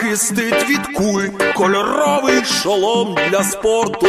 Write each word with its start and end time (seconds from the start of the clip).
захистить 0.00 0.68
від 0.68 0.96
куль 0.96 1.24
кольоровий 1.54 2.44
шолом 2.44 3.16
для 3.30 3.44
спорту. 3.44 4.06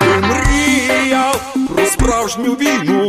Ти 0.00 0.06
мріяв 0.06 1.54
про 1.74 1.86
справжню 1.86 2.52
війну 2.54 3.08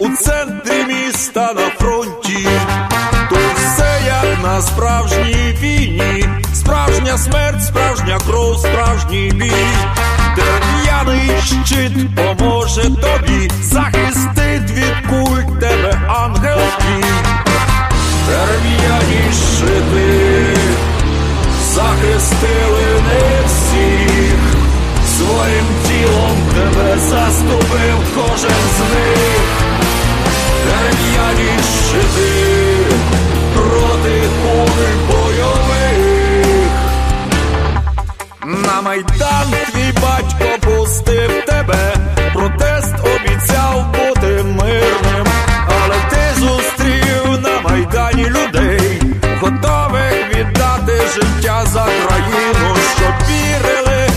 у 0.00 0.08
центрі 0.08 0.84
міста 0.88 1.52
на 1.52 1.70
фронті. 1.70 2.48
То 3.30 3.36
все 3.56 4.00
як 4.06 4.42
на 4.42 4.62
справжній 4.62 5.56
війні, 5.60 6.24
справжня 6.54 7.18
смерть, 7.18 7.64
справжня 7.64 8.18
кров, 8.26 8.58
справжній 8.58 9.30
бій. 9.34 9.52
Дерев'яний 10.36 11.30
щит 11.64 11.92
поможе 12.16 12.82
тобі, 12.82 13.50
захистить 13.62 14.70
від 14.70 15.10
куль 15.10 15.60
тебе 15.60 16.00
ангел 16.08 16.58
твій. 16.78 17.04
Дерев'яні 18.26 19.32
щити 19.32 20.55
захистили 21.76 22.86
не 23.08 23.46
всіх, 23.46 24.40
своїм 25.16 25.66
тілом 25.88 26.36
тебе 26.54 26.98
заступив 26.98 27.98
кожен 28.14 28.62
з 28.76 28.80
них, 28.94 29.46
дерев'яні 30.66 31.58
щити 31.88 32.32
проти 33.54 34.22
куль 34.42 34.96
бойових. 35.08 36.70
На 38.44 38.82
майдан 38.82 39.48
твій 39.72 39.92
батько 40.02 40.48
пустив 40.60 41.44
тебе, 41.46 41.94
протест 42.34 42.75
життя 51.14 51.64
за 51.72 51.84
країну, 51.84 52.76
щоб 52.96 53.14
вірили 53.28 54.08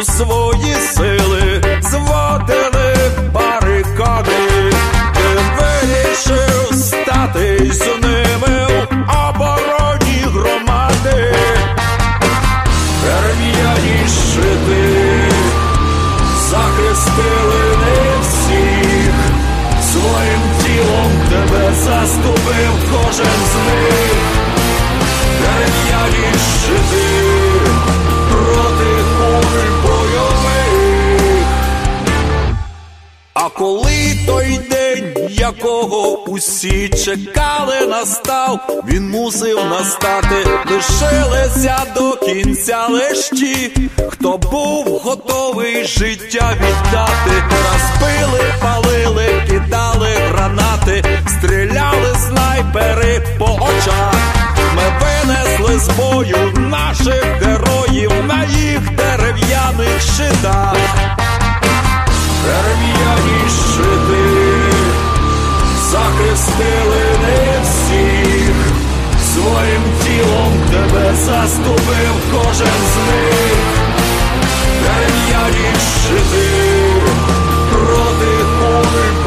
у 0.00 0.04
свої 0.04 0.74
сили, 0.74 1.62
зводили 1.82 2.94
барикади, 3.34 4.72
ти 5.14 5.40
вирішив 5.58 6.74
стати 6.74 7.70
з 7.72 7.80
ними 7.80 8.66
в 8.66 8.98
обороні 9.28 10.24
громади. 10.24 11.34
Дерев'яні 13.04 14.06
щити 14.08 15.30
захистили 16.50 17.76
не 17.80 18.20
всіх, 18.22 19.14
своїм 19.92 20.40
тілом 20.62 21.12
тебе 21.30 21.74
заступив 21.74 22.72
кожен 22.92 23.40
з 23.52 23.54
них, 23.54 24.09
якого 35.56 36.24
усі 36.26 36.88
чекали, 36.88 37.86
настав, 37.88 38.82
він 38.88 39.10
мусив 39.10 39.58
настати, 39.70 40.36
лишилися 40.70 41.78
до 41.94 42.16
кінця 42.16 42.86
лиш 42.86 43.28
ті, 43.28 43.72
хто 44.08 44.38
був 44.38 45.00
готовий 45.04 45.84
життя 45.84 46.52
віддати, 46.52 47.42
розбили, 47.50 48.40
палили, 48.62 49.42
кидали 49.48 50.08
гранати, 50.08 51.04
стріляли 51.28 52.16
снайпери 52.28 53.22
по 53.38 53.44
очах. 53.44 54.14
Ми 54.76 54.82
винесли 55.00 55.78
з 55.78 55.88
бою 55.88 56.52
наших 56.56 57.24
героїв 57.42 58.12
на 58.24 58.44
їх 58.44 58.80
дерев'яних 58.96 60.00
щитах. 60.00 60.76
Дерев'яні 62.44 63.48
щити 63.48 64.29
захистили 65.90 67.04
не 67.22 67.60
всіх, 67.62 68.54
своїм 69.32 69.82
тілом 70.04 70.52
тебе 70.70 71.14
заступив 71.14 72.14
кожен 72.32 72.80
з 72.92 72.96
них, 73.08 73.56
дерев'яні 74.82 75.74
щити 76.04 76.48
проти 77.72 78.36
куль 78.58 79.19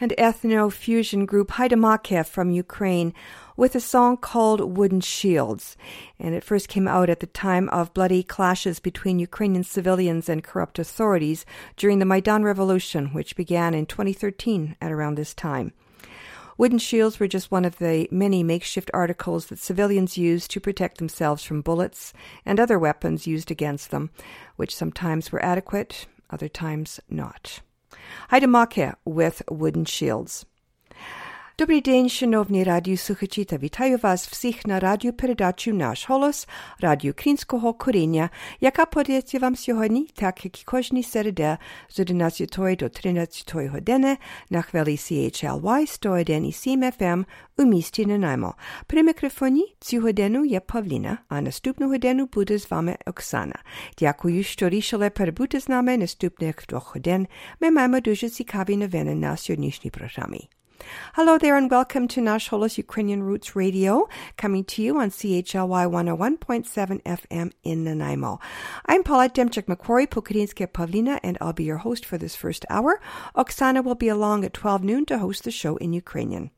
and 0.00 0.12
ethno 0.18 0.72
fusion 0.72 1.24
group 1.24 1.50
Haydamaky 1.50 2.26
from 2.26 2.50
Ukraine 2.50 3.14
with 3.56 3.74
a 3.74 3.80
song 3.80 4.16
called 4.16 4.76
Wooden 4.76 5.00
Shields. 5.00 5.76
And 6.18 6.34
it 6.34 6.42
first 6.42 6.68
came 6.68 6.88
out 6.88 7.08
at 7.08 7.20
the 7.20 7.26
time 7.26 7.68
of 7.68 7.94
bloody 7.94 8.22
clashes 8.22 8.80
between 8.80 9.18
Ukrainian 9.18 9.62
civilians 9.62 10.28
and 10.28 10.42
corrupt 10.42 10.78
authorities 10.78 11.46
during 11.76 12.00
the 12.00 12.04
Maidan 12.04 12.42
Revolution, 12.42 13.12
which 13.12 13.36
began 13.36 13.74
in 13.74 13.86
2013 13.86 14.76
at 14.80 14.90
around 14.90 15.14
this 15.14 15.34
time. 15.34 15.72
Wooden 16.56 16.78
shields 16.78 17.18
were 17.18 17.26
just 17.26 17.50
one 17.50 17.64
of 17.64 17.78
the 17.78 18.08
many 18.12 18.44
makeshift 18.44 18.90
articles 18.94 19.46
that 19.46 19.58
civilians 19.58 20.16
used 20.16 20.50
to 20.52 20.60
protect 20.60 20.98
themselves 20.98 21.42
from 21.42 21.62
bullets 21.62 22.12
and 22.46 22.60
other 22.60 22.78
weapons 22.78 23.26
used 23.26 23.50
against 23.50 23.90
them, 23.90 24.10
which 24.56 24.74
sometimes 24.74 25.32
were 25.32 25.44
adequate, 25.44 26.06
other 26.30 26.48
times 26.48 27.00
not. 27.08 27.60
Haydamaky 28.30 28.94
with 29.04 29.42
Wooden 29.50 29.84
Shields. 29.84 30.46
Добрий 31.58 31.80
день, 31.80 32.08
шановні 32.08 32.64
радіослухачі, 32.64 33.44
та 33.44 33.56
вітаю 33.56 33.98
вас 34.02 34.28
всіх 34.28 34.66
на 34.66 34.80
радіопередачу 34.80 35.74
«Наш 35.74 36.08
голос» 36.08 36.48
радіо 36.80 37.10
Українського 37.10 37.74
коріння, 37.74 38.30
яка 38.60 38.86
подається 38.86 39.38
вам 39.38 39.56
сьогодні, 39.56 40.08
так 40.14 40.44
як 40.44 40.60
і 40.60 40.64
кожній 40.64 41.02
середа 41.02 41.58
з 41.88 42.00
11 42.00 42.58
до 42.78 42.88
13 42.88 43.54
години 43.54 44.18
на 44.50 44.62
хвилі 44.62 44.96
CHLY 44.96 45.60
101,7 45.62 46.98
FM 47.00 47.24
у 47.58 47.64
місті 47.64 48.06
Нанаймо. 48.06 48.54
При 48.86 49.02
мікрофоні 49.02 49.74
цю 49.80 50.00
годину 50.00 50.44
є 50.44 50.60
Павліна, 50.60 51.18
а 51.28 51.40
наступну 51.40 51.88
годину 51.88 52.28
буде 52.32 52.58
з 52.58 52.70
вами 52.70 52.96
Оксана. 53.06 53.58
Дякую, 53.98 54.44
що 54.44 54.68
рішили 54.68 55.10
перебути 55.10 55.60
з 55.60 55.68
нами 55.68 55.96
наступних 55.96 56.56
двох 56.68 56.94
годин. 56.94 57.26
Ми 57.60 57.70
маємо 57.70 58.00
дуже 58.00 58.28
цікаві 58.28 58.76
новини 58.76 59.14
на 59.14 59.36
сьогоднішній 59.36 59.90
програмі. 59.90 60.48
Hello 61.14 61.38
there 61.38 61.56
and 61.56 61.70
welcome 61.70 62.08
to 62.08 62.20
Nash 62.20 62.50
Holos 62.50 62.76
Ukrainian 62.78 63.22
Roots 63.22 63.54
Radio, 63.54 64.08
coming 64.36 64.64
to 64.64 64.82
you 64.82 64.98
on 64.98 65.10
CHLY 65.10 65.86
101.7 65.86 67.02
FM 67.02 67.52
in 67.62 67.84
Nanaimo. 67.84 68.40
I'm 68.86 69.02
Paula 69.02 69.28
Demchik 69.28 69.68
Macquarie, 69.68 70.06
Pokrinska 70.06 70.66
Pavlina, 70.66 71.20
and 71.22 71.38
I'll 71.40 71.52
be 71.52 71.64
your 71.64 71.78
host 71.78 72.04
for 72.04 72.18
this 72.18 72.34
first 72.34 72.66
hour. 72.68 73.00
Oksana 73.36 73.84
will 73.84 73.94
be 73.94 74.08
along 74.08 74.44
at 74.44 74.54
12 74.54 74.82
noon 74.82 75.06
to 75.06 75.18
host 75.18 75.44
the 75.44 75.50
show 75.50 75.76
in 75.76 75.92
Ukrainian. 75.92 76.50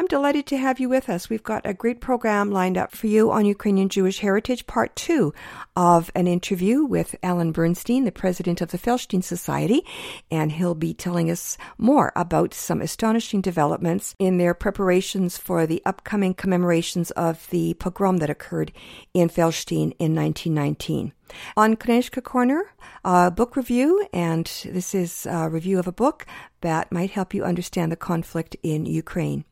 I'm 0.00 0.06
delighted 0.06 0.46
to 0.46 0.56
have 0.56 0.80
you 0.80 0.88
with 0.88 1.10
us. 1.10 1.28
We've 1.28 1.42
got 1.42 1.66
a 1.66 1.74
great 1.74 2.00
program 2.00 2.50
lined 2.50 2.78
up 2.78 2.90
for 2.90 3.06
you 3.06 3.30
on 3.30 3.44
Ukrainian 3.44 3.90
Jewish 3.90 4.20
Heritage, 4.20 4.66
part 4.66 4.96
two 4.96 5.34
of 5.76 6.10
an 6.14 6.26
interview 6.26 6.86
with 6.86 7.14
Alan 7.22 7.52
Bernstein, 7.52 8.06
the 8.06 8.10
president 8.10 8.62
of 8.62 8.70
the 8.70 8.78
Felshtin 8.78 9.22
Society, 9.22 9.84
and 10.30 10.52
he'll 10.52 10.74
be 10.74 10.94
telling 10.94 11.30
us 11.30 11.58
more 11.76 12.12
about 12.16 12.54
some 12.54 12.80
astonishing 12.80 13.42
developments 13.42 14.14
in 14.18 14.38
their 14.38 14.54
preparations 14.54 15.36
for 15.36 15.66
the 15.66 15.82
upcoming 15.84 16.32
commemorations 16.32 17.10
of 17.10 17.46
the 17.50 17.74
pogrom 17.74 18.20
that 18.20 18.30
occurred 18.30 18.72
in 19.12 19.28
Felshtin 19.28 19.92
in 19.98 20.14
1919. 20.14 21.12
On 21.58 21.76
Knyzhka 21.76 22.24
Corner, 22.24 22.72
a 23.04 23.30
book 23.30 23.54
review, 23.54 24.08
and 24.14 24.46
this 24.64 24.94
is 24.94 25.26
a 25.26 25.50
review 25.50 25.78
of 25.78 25.86
a 25.86 25.92
book 25.92 26.24
that 26.62 26.90
might 26.90 27.10
help 27.10 27.34
you 27.34 27.44
understand 27.44 27.92
the 27.92 27.96
conflict 27.96 28.56
in 28.62 28.86
Ukraine. 28.86 29.44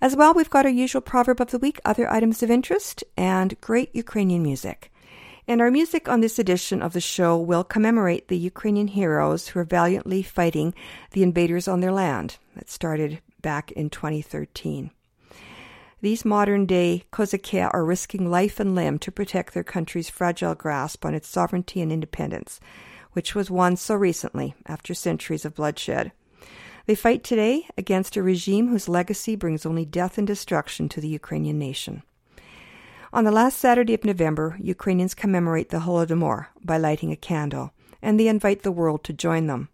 As 0.00 0.16
well, 0.16 0.34
we've 0.34 0.50
got 0.50 0.64
our 0.64 0.70
usual 0.70 1.00
proverb 1.00 1.40
of 1.40 1.50
the 1.50 1.58
week, 1.58 1.80
other 1.84 2.10
items 2.10 2.42
of 2.42 2.50
interest, 2.50 3.04
and 3.16 3.60
great 3.60 3.94
Ukrainian 3.94 4.42
music. 4.42 4.90
And 5.48 5.60
our 5.60 5.70
music 5.70 6.08
on 6.08 6.20
this 6.20 6.38
edition 6.38 6.80
of 6.80 6.92
the 6.92 7.00
show 7.00 7.36
will 7.36 7.64
commemorate 7.64 8.28
the 8.28 8.38
Ukrainian 8.38 8.88
heroes 8.88 9.48
who 9.48 9.58
are 9.58 9.64
valiantly 9.64 10.22
fighting 10.22 10.74
the 11.10 11.22
invaders 11.22 11.66
on 11.66 11.80
their 11.80 11.92
land. 11.92 12.38
That 12.54 12.70
started 12.70 13.20
back 13.42 13.72
in 13.72 13.90
2013. 13.90 14.90
These 16.02 16.24
modern 16.24 16.64
day 16.64 17.04
Kozakia 17.12 17.68
are 17.74 17.84
risking 17.84 18.30
life 18.30 18.58
and 18.58 18.74
limb 18.74 18.98
to 19.00 19.12
protect 19.12 19.52
their 19.52 19.64
country's 19.64 20.08
fragile 20.08 20.54
grasp 20.54 21.04
on 21.04 21.14
its 21.14 21.28
sovereignty 21.28 21.82
and 21.82 21.92
independence, 21.92 22.58
which 23.12 23.34
was 23.34 23.50
won 23.50 23.76
so 23.76 23.94
recently 23.94 24.54
after 24.66 24.94
centuries 24.94 25.44
of 25.44 25.54
bloodshed. 25.54 26.12
They 26.90 26.96
fight 26.96 27.22
today 27.22 27.68
against 27.78 28.16
a 28.16 28.22
regime 28.24 28.66
whose 28.66 28.88
legacy 28.88 29.36
brings 29.36 29.64
only 29.64 29.84
death 29.84 30.18
and 30.18 30.26
destruction 30.26 30.88
to 30.88 31.00
the 31.00 31.06
Ukrainian 31.06 31.56
nation. 31.56 32.02
On 33.12 33.22
the 33.22 33.30
last 33.30 33.60
Saturday 33.60 33.94
of 33.94 34.04
November, 34.04 34.56
Ukrainians 34.60 35.14
commemorate 35.14 35.68
the 35.68 35.82
Holodomor 35.86 36.46
by 36.64 36.78
lighting 36.78 37.12
a 37.12 37.16
candle, 37.30 37.70
and 38.02 38.18
they 38.18 38.26
invite 38.26 38.64
the 38.64 38.72
world 38.72 39.04
to 39.04 39.12
join 39.12 39.46
them. 39.46 39.68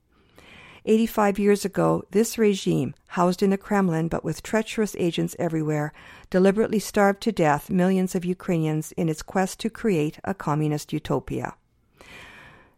85 0.84 1.38
years 1.38 1.64
ago, 1.64 2.04
this 2.10 2.36
regime, 2.36 2.94
housed 3.06 3.42
in 3.42 3.48
the 3.48 3.56
Kremlin 3.56 4.08
but 4.08 4.22
with 4.22 4.42
treacherous 4.42 4.94
agents 4.98 5.34
everywhere, 5.38 5.94
deliberately 6.28 6.78
starved 6.78 7.22
to 7.22 7.32
death 7.32 7.70
millions 7.70 8.14
of 8.14 8.26
Ukrainians 8.26 8.92
in 8.92 9.08
its 9.08 9.22
quest 9.22 9.58
to 9.60 9.70
create 9.70 10.18
a 10.22 10.34
communist 10.34 10.92
utopia. 10.92 11.54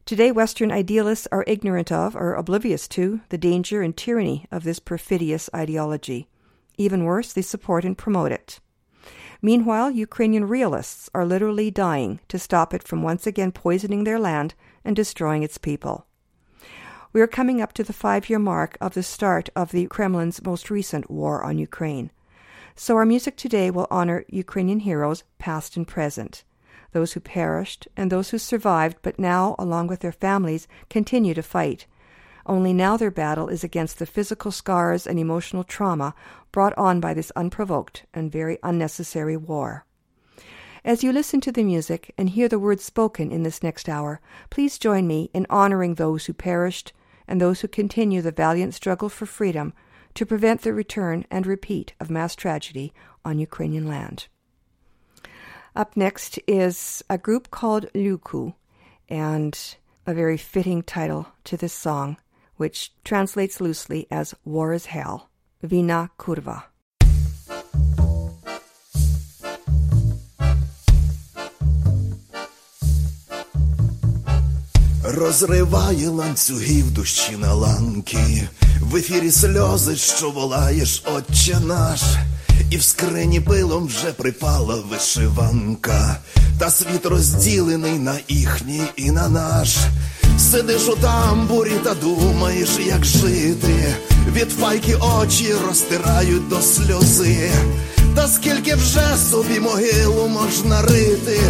Today, 0.09 0.33
Western 0.33 0.73
idealists 0.73 1.29
are 1.31 1.45
ignorant 1.47 1.93
of, 1.93 2.17
or 2.17 2.33
oblivious 2.33 2.89
to, 2.89 3.21
the 3.29 3.37
danger 3.37 3.83
and 3.83 3.95
tyranny 3.95 4.47
of 4.51 4.65
this 4.65 4.79
perfidious 4.79 5.51
ideology. 5.55 6.29
Even 6.79 7.05
worse, 7.05 7.35
they 7.35 7.43
support 7.43 7.85
and 7.85 7.99
promote 7.99 8.33
it. 8.33 8.59
Meanwhile, 9.43 9.91
Ukrainian 9.91 10.49
realists 10.49 11.11
are 11.15 11.27
literally 11.27 11.71
dying 11.71 12.21
to 12.29 12.39
stop 12.39 12.73
it 12.73 12.83
from 12.83 13.03
once 13.03 13.27
again 13.27 13.53
poisoning 13.53 14.05
their 14.05 14.19
land 14.19 14.55
and 14.83 14.97
destroying 14.97 15.43
its 15.43 15.59
people. 15.59 16.07
We 17.13 17.21
are 17.21 17.27
coming 17.27 17.61
up 17.61 17.75
to 17.75 17.85
the 17.85 17.93
five 17.93 18.31
year 18.31 18.39
mark 18.39 18.79
of 18.81 18.95
the 18.95 19.03
start 19.03 19.51
of 19.55 19.73
the 19.73 19.89
Kremlin's 19.89 20.43
most 20.43 20.71
recent 20.71 21.11
war 21.11 21.45
on 21.45 21.59
Ukraine. 21.59 22.11
So 22.75 22.97
our 22.97 23.05
music 23.05 23.37
today 23.37 23.71
will 23.71 23.87
honor 23.91 24.25
Ukrainian 24.31 24.81
heroes, 24.81 25.25
past 25.39 25.77
and 25.77 25.87
present 25.87 26.45
those 26.93 27.13
who 27.13 27.21
perished, 27.21 27.89
and 27.97 28.11
those 28.11 28.31
who 28.31 28.39
survived 28.39 28.99
but 29.03 29.19
now, 29.19 29.55
along 29.59 29.87
with 29.89 30.01
their 30.01 30.13
families, 30.13 30.69
continue 30.89 31.35
to 31.35 31.43
fight. 31.43 31.87
Only 32.47 32.73
now 32.73 32.97
their 32.97 33.11
battle 33.11 33.49
is 33.49 33.63
against 33.63 33.99
the 33.99 34.07
physical 34.07 34.51
scars 34.51 35.07
and 35.07 35.19
emotional 35.19 35.65
trauma 35.65 36.15
brought 36.51 36.77
on 36.79 36.99
by 36.99 37.13
this 37.13 37.31
unprovoked 37.37 38.07
and 38.15 38.33
very 38.33 38.59
unnecessary 38.63 39.37
war. 39.37 39.85
As 40.85 41.05
you 41.05 41.13
listen 41.13 41.41
to 41.43 41.53
the 41.53 41.65
music 41.65 42.15
and 42.17 42.31
hear 42.31 42.49
the 42.49 42.59
words 42.59 42.85
spoken 42.85 43.31
in 43.31 43.43
this 43.43 43.63
next 43.63 43.89
hour, 43.89 44.21
please 44.49 44.79
join 44.79 45.07
me 45.07 45.29
in 45.35 45.47
honoring 45.51 45.95
those 45.97 46.25
who 46.25 46.33
perished 46.33 46.95
and 47.27 47.39
those 47.39 47.61
who 47.61 47.69
continue 47.69 48.23
the 48.23 48.33
valiant 48.33 48.73
struggle 48.73 49.11
for 49.11 49.27
freedom 49.27 49.75
to 50.15 50.25
prevent 50.25 50.63
the 50.63 50.73
return 50.73 51.27
and 51.31 51.47
repeat 51.47 51.93
of 52.01 52.09
mass 52.11 52.35
tragedy 52.35 52.95
on 53.25 53.39
Ukrainian 53.39 53.87
land. 53.87 54.29
Up 55.78 55.98
next 55.98 56.40
is 56.48 57.04
a 57.10 57.18
group 57.18 57.50
called 57.50 57.88
Luku, 57.94 58.54
and 59.10 59.58
a 60.06 60.14
very 60.14 60.38
fitting 60.38 60.84
title 60.84 61.28
to 61.46 61.58
this 61.58 61.74
song, 61.74 62.18
which 62.58 62.92
translates 63.04 63.60
loosely 63.60 64.08
as 64.12 64.36
War 64.46 64.74
is 64.74 64.88
Hell, 64.88 65.30
Vina 65.62 66.10
Kurva. 66.18 66.64
Розриває 75.06 76.10
ланцюгів 76.10 76.92
душі 76.92 77.38
на 77.38 77.54
ланки, 77.54 78.48
в 78.82 78.96
ефірі 78.96 79.32
сльози, 79.32 79.96
що 79.96 80.32
волаєш, 80.32 81.04
Отче 81.06 81.60
наш. 81.60 82.02
І 82.71 82.77
в 82.77 82.83
скрині 82.83 83.41
пилом 83.41 83.87
вже 83.87 84.13
припала 84.13 84.75
вишиванка, 84.91 86.17
та 86.59 86.71
світ 86.71 87.07
розділений 87.07 87.99
на 87.99 88.19
їхній 88.29 88.83
і 88.97 89.11
на 89.11 89.29
наш. 89.29 89.77
Сидиш 90.39 90.89
у 90.89 90.97
тамбурі 90.97 91.73
та 91.85 91.95
думаєш, 91.95 92.69
як 92.87 93.05
жити. 93.05 93.95
Від 94.33 94.51
файки 94.51 94.95
очі 94.95 95.55
розтирають 95.69 96.49
до 96.49 96.61
сльози. 96.61 97.51
Та 98.15 98.29
скільки 98.29 98.75
вже 98.75 99.17
собі 99.31 99.61
могилу 99.61 100.29
можна 100.29 100.83
рити, 100.83 101.41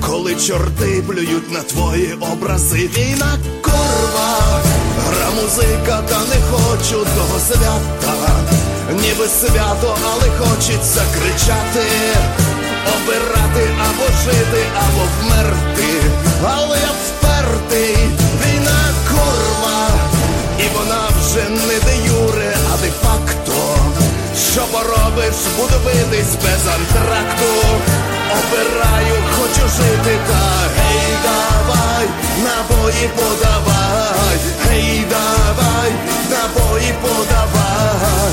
коли 0.00 0.34
чорти 0.34 1.02
плюють 1.06 1.52
на 1.52 1.62
твої 1.62 2.12
образи, 2.32 2.90
війна 2.96 3.38
корва, 3.62 4.62
гра 5.08 5.30
музика, 5.42 6.02
та 6.08 6.18
не 6.18 6.42
хочу 6.50 7.06
того 7.16 7.38
свята 7.48 8.53
ніби 8.92 9.28
свято, 9.28 9.96
але 10.12 10.30
хочеться 10.38 11.02
кричати, 11.14 11.86
обирати 12.94 13.70
або 13.80 14.06
жити, 14.24 14.64
або 14.76 15.02
вмерти, 15.20 16.02
але 16.46 16.78
я 16.78 16.90
впертий, 17.06 17.96
війна 18.44 18.84
курва, 19.10 19.88
і 20.58 20.76
вона 20.78 21.08
вже 21.20 21.48
не 21.48 21.80
де 21.80 21.96
юре, 22.06 22.56
а 22.72 22.76
де 22.82 22.90
факто. 23.02 23.13
Що 24.54 24.62
поробиш, 24.62 25.34
буду 25.56 25.74
битись 25.84 26.34
без 26.34 26.66
антракту. 26.66 27.44
Обираю, 28.30 29.14
хочу 29.36 29.68
жити, 29.68 30.18
та 30.28 30.70
гей, 30.76 31.16
давай, 31.24 32.06
набої 32.44 33.10
подавай, 33.16 34.38
гей, 34.64 35.04
давай, 35.10 35.92
набої 36.30 36.94
подавай. 37.02 38.32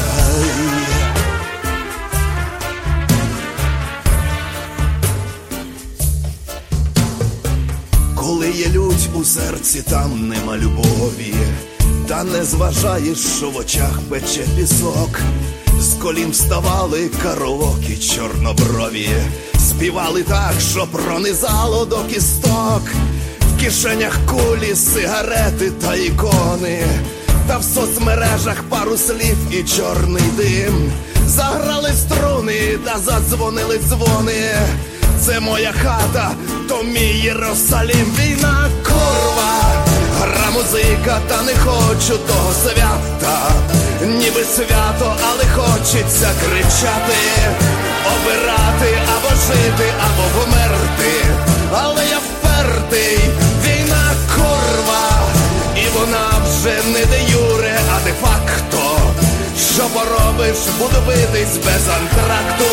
Коли 8.16 8.52
є 8.52 8.68
лють 8.68 9.10
у 9.14 9.24
серці, 9.24 9.82
там 9.90 10.28
нема 10.30 10.58
любові, 10.58 11.36
та 12.12 12.24
не 12.24 12.44
зважаєш, 12.44 13.20
що 13.38 13.50
в 13.50 13.58
очах 13.58 14.00
пече 14.10 14.46
пісок, 14.58 15.20
з 15.80 15.94
колін 15.94 16.32
вставали 16.32 17.10
караокі 17.24 17.98
чорноброві, 17.98 19.10
співали 19.60 20.24
так, 20.24 20.54
що 20.72 20.88
пронизало 20.92 21.86
до 21.86 21.98
кісток, 21.98 22.82
в 23.40 23.64
кишенях 23.64 24.20
кулі, 24.26 24.76
сигарети 24.76 25.72
та 25.72 25.96
ікони, 25.96 26.84
та 27.48 27.58
в 27.58 27.64
соцмережах 27.64 28.64
пару 28.70 28.98
слів 28.98 29.38
і 29.52 29.64
чорний 29.64 30.24
дим. 30.38 30.92
Заграли 31.28 31.94
струни 31.94 32.80
та 32.86 32.98
задзвонили 33.00 33.80
дзвони. 33.90 34.56
Це 35.26 35.40
моя 35.40 35.72
хата, 35.72 36.32
то 36.68 36.84
мій 36.84 37.22
Єрусалім, 37.24 38.16
війна 38.20 38.70
корва, 38.84 39.81
гра 40.22 40.52
музика, 40.54 41.20
та 41.28 41.42
не 41.42 41.54
хочу 41.56 42.18
того 42.18 42.54
свята, 42.64 43.52
ніби 44.02 44.44
свято, 44.44 45.16
але 45.30 45.44
хочеться 45.46 46.30
кричати, 46.42 47.22
обирати 48.14 49.00
або 49.16 49.30
жити, 49.30 49.94
або 50.06 50.40
померти, 50.40 51.26
але 51.74 52.06
я 52.06 52.18
впертий, 52.18 53.20
війна 53.66 54.14
корва, 54.36 55.10
і 55.76 56.00
вона 56.00 56.30
вже 56.48 56.76
не 56.94 57.06
де 57.06 57.24
юре, 57.24 57.80
а 57.96 58.00
де 58.06 58.14
факто. 58.22 58.98
Що 59.76 59.84
поробиш, 59.84 60.58
буду 60.80 61.02
битись 61.08 61.58
без 61.66 61.88
антракту. 61.98 62.72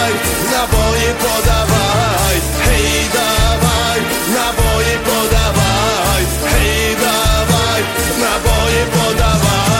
dawaj, 0.03 0.13
naboje 0.51 1.09
podawaj. 1.15 2.37
Hej 2.67 3.07
dawaj, 3.13 3.99
naboje 4.35 4.95
podawaj. 5.07 6.23
Hej 6.51 6.95
dawaj, 6.99 7.81
naboje 8.19 8.83
podawaj. 8.91 9.72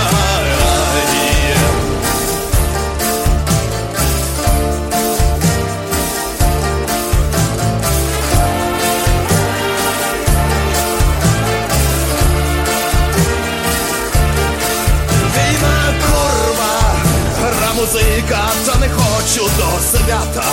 До 19.58 19.70
свята, 19.92 20.44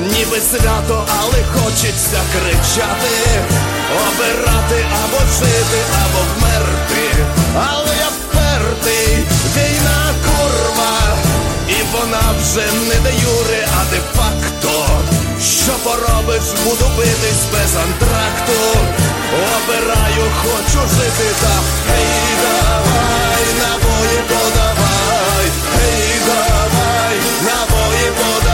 ніби 0.00 0.40
свято, 0.40 1.06
але 1.20 1.38
хочеться 1.54 2.20
кричати, 2.32 3.14
обирати 4.06 4.84
або 5.04 5.18
жити, 5.38 5.80
або 6.04 6.20
вмерти, 6.36 7.24
але 7.54 7.96
я 7.96 8.08
впертий, 8.08 9.24
війна 9.56 10.14
курва, 10.24 10.98
і 11.68 11.76
вона 11.92 12.22
вже 12.40 12.66
не 12.88 12.94
де 12.94 13.10
юри, 13.10 13.66
а 13.80 13.90
де 13.90 14.00
факто. 14.16 14.86
Що 15.62 15.72
поробиш, 15.84 16.44
буду 16.64 16.90
битись 16.96 17.44
без 17.52 17.76
антракту, 17.76 18.78
обираю, 19.56 20.24
хочу 20.42 20.80
жити, 20.94 21.30
та 21.40 21.54
гей, 21.88 22.36
давай, 22.42 23.44
набої 23.60 24.18
подавай, 24.28 25.46
гей, 25.74 26.20
давай, 26.26 27.16
world 28.16 28.53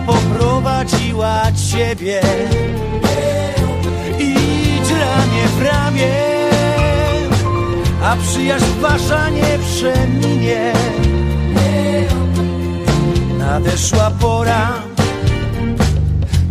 poprowadziła 0.00 1.42
ciebie. 1.70 2.20
Idź 4.18 4.90
ramię 4.90 5.44
w 5.58 5.62
ramię, 5.62 6.12
a 8.02 8.16
przyjaźń 8.16 8.64
wasza 8.80 9.28
nie 9.28 9.58
przeminie. 9.58 10.72
Nadeszła 13.38 14.10
pora, 14.10 14.72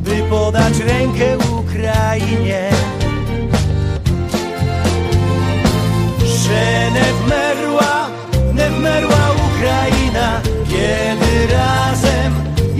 by 0.03 0.23
podać 0.29 0.77
rękę 0.77 1.37
Ukrainie. 1.37 2.69
Że 6.25 6.91
nie 6.91 7.13
wmerła, 7.13 8.07
nie 8.53 8.69
wmerła 8.69 9.31
Ukraina, 9.47 10.41
kiedy 10.69 11.53
razem 11.53 12.16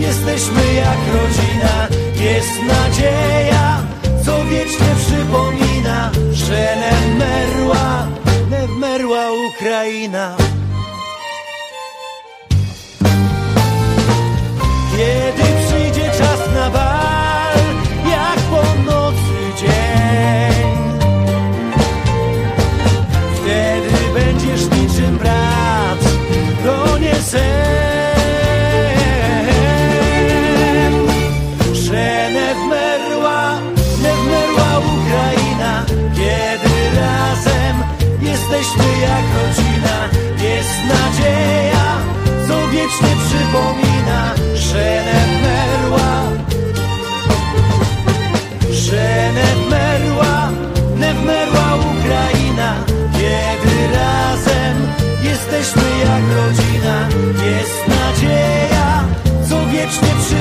jesteśmy 0.08 0.74
jak 0.74 0.98
rodzina. 1.14 1.88
Jest 2.30 2.62
nadzieja, 2.62 3.82
co 4.24 4.44
wiecznie 4.44 4.86
przypomina, 5.06 6.10
że 6.32 6.76
nie 6.76 7.14
wmerła, 7.14 8.06
nie 8.50 8.66
wmerła 8.66 9.24
Ukraina. 9.50 10.36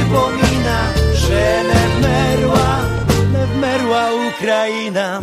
Przypomina 0.08 0.94
Że 1.14 1.64
Ukraina 4.28 5.22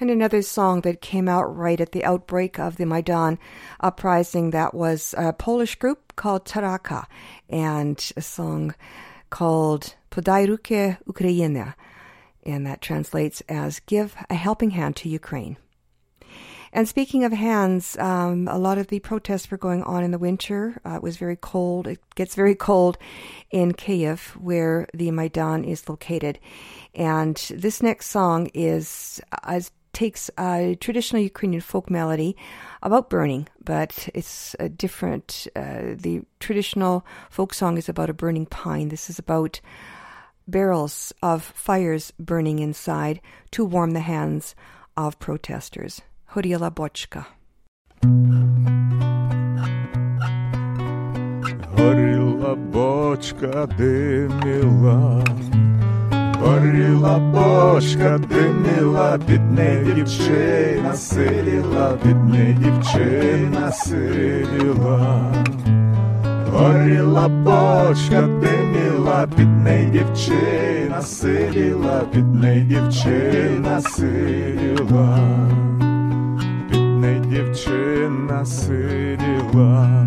And 0.00 0.10
another 0.10 0.42
song 0.42 0.80
that 0.80 1.00
came 1.00 1.28
out 1.28 1.56
right 1.56 1.80
at 1.80 1.92
the 1.92 2.04
outbreak 2.04 2.58
of 2.58 2.76
the 2.76 2.86
Maidan 2.86 3.38
uprising 3.80 4.50
that 4.50 4.74
was 4.74 5.14
a 5.16 5.32
Polish 5.32 5.76
group 5.76 6.16
called 6.16 6.44
Taraka 6.44 7.06
and 7.48 8.12
a 8.16 8.22
song 8.22 8.74
called 9.30 9.94
Podaj 10.10 10.48
rukę 10.48 10.96
Ukraina. 11.06 11.74
And 12.44 12.66
that 12.66 12.80
translates 12.80 13.42
as 13.48 13.80
Give 13.86 14.16
a 14.28 14.34
Helping 14.34 14.70
Hand 14.70 14.96
to 14.96 15.08
Ukraine. 15.08 15.56
And 16.72 16.88
speaking 16.88 17.24
of 17.24 17.32
hands, 17.32 17.98
um, 17.98 18.48
a 18.48 18.58
lot 18.58 18.78
of 18.78 18.86
the 18.86 19.00
protests 19.00 19.50
were 19.50 19.58
going 19.58 19.82
on 19.82 20.02
in 20.02 20.10
the 20.10 20.18
winter. 20.18 20.80
Uh, 20.86 20.94
it 20.94 21.02
was 21.02 21.18
very 21.18 21.36
cold. 21.36 21.86
It 21.86 22.00
gets 22.14 22.34
very 22.34 22.54
cold 22.54 22.96
in 23.50 23.74
Kiev, 23.74 24.36
where 24.40 24.88
the 24.94 25.10
Maidan 25.10 25.64
is 25.64 25.88
located. 25.88 26.38
And 26.94 27.36
this 27.50 27.82
next 27.82 28.06
song 28.06 28.48
is 28.54 29.20
as 29.42 29.70
takes 29.92 30.30
a 30.38 30.74
traditional 30.80 31.20
Ukrainian 31.20 31.60
folk 31.60 31.90
melody 31.90 32.34
about 32.82 33.10
burning, 33.10 33.48
but 33.62 34.08
it's 34.14 34.56
a 34.58 34.70
different. 34.70 35.46
Uh, 35.54 35.94
the 35.94 36.22
traditional 36.40 37.06
folk 37.28 37.52
song 37.52 37.76
is 37.76 37.90
about 37.90 38.08
a 38.08 38.14
burning 38.14 38.46
pine. 38.46 38.88
This 38.88 39.10
is 39.10 39.18
about 39.18 39.60
barrels 40.48 41.12
of 41.22 41.42
fires 41.42 42.12
burning 42.18 42.58
inside 42.58 43.20
to 43.50 43.64
warm 43.64 43.90
the 43.90 44.00
hands 44.00 44.54
of 44.96 45.18
protesters. 45.18 46.00
Hurila 46.34 46.70
Bochka. 46.70 47.24
Горіла 51.76 52.54
бочка 52.54 53.68
диміла, 53.78 55.24
горіла 56.40 57.18
бочка, 57.18 58.18
диміла, 58.18 59.18
під 59.26 59.52
неї 59.52 59.92
дівчина 59.94 60.94
сиділа, 60.94 61.92
під 62.02 62.24
неї 62.24 62.54
дівчина 62.54 63.72
сиділа. 63.72 65.32
Горіла 66.52 67.28
бочка, 67.28 68.20
диміла, 68.22 69.26
під 69.36 69.62
неї 69.64 69.86
дівчина 69.90 71.02
сиділа, 71.02 72.00
під 72.12 72.34
неї 72.34 72.60
дівчина 72.64 73.80
сиділа, 73.80 75.18
неї 77.02 77.20
дівчина 77.20 78.44
сиділа. 78.44 80.06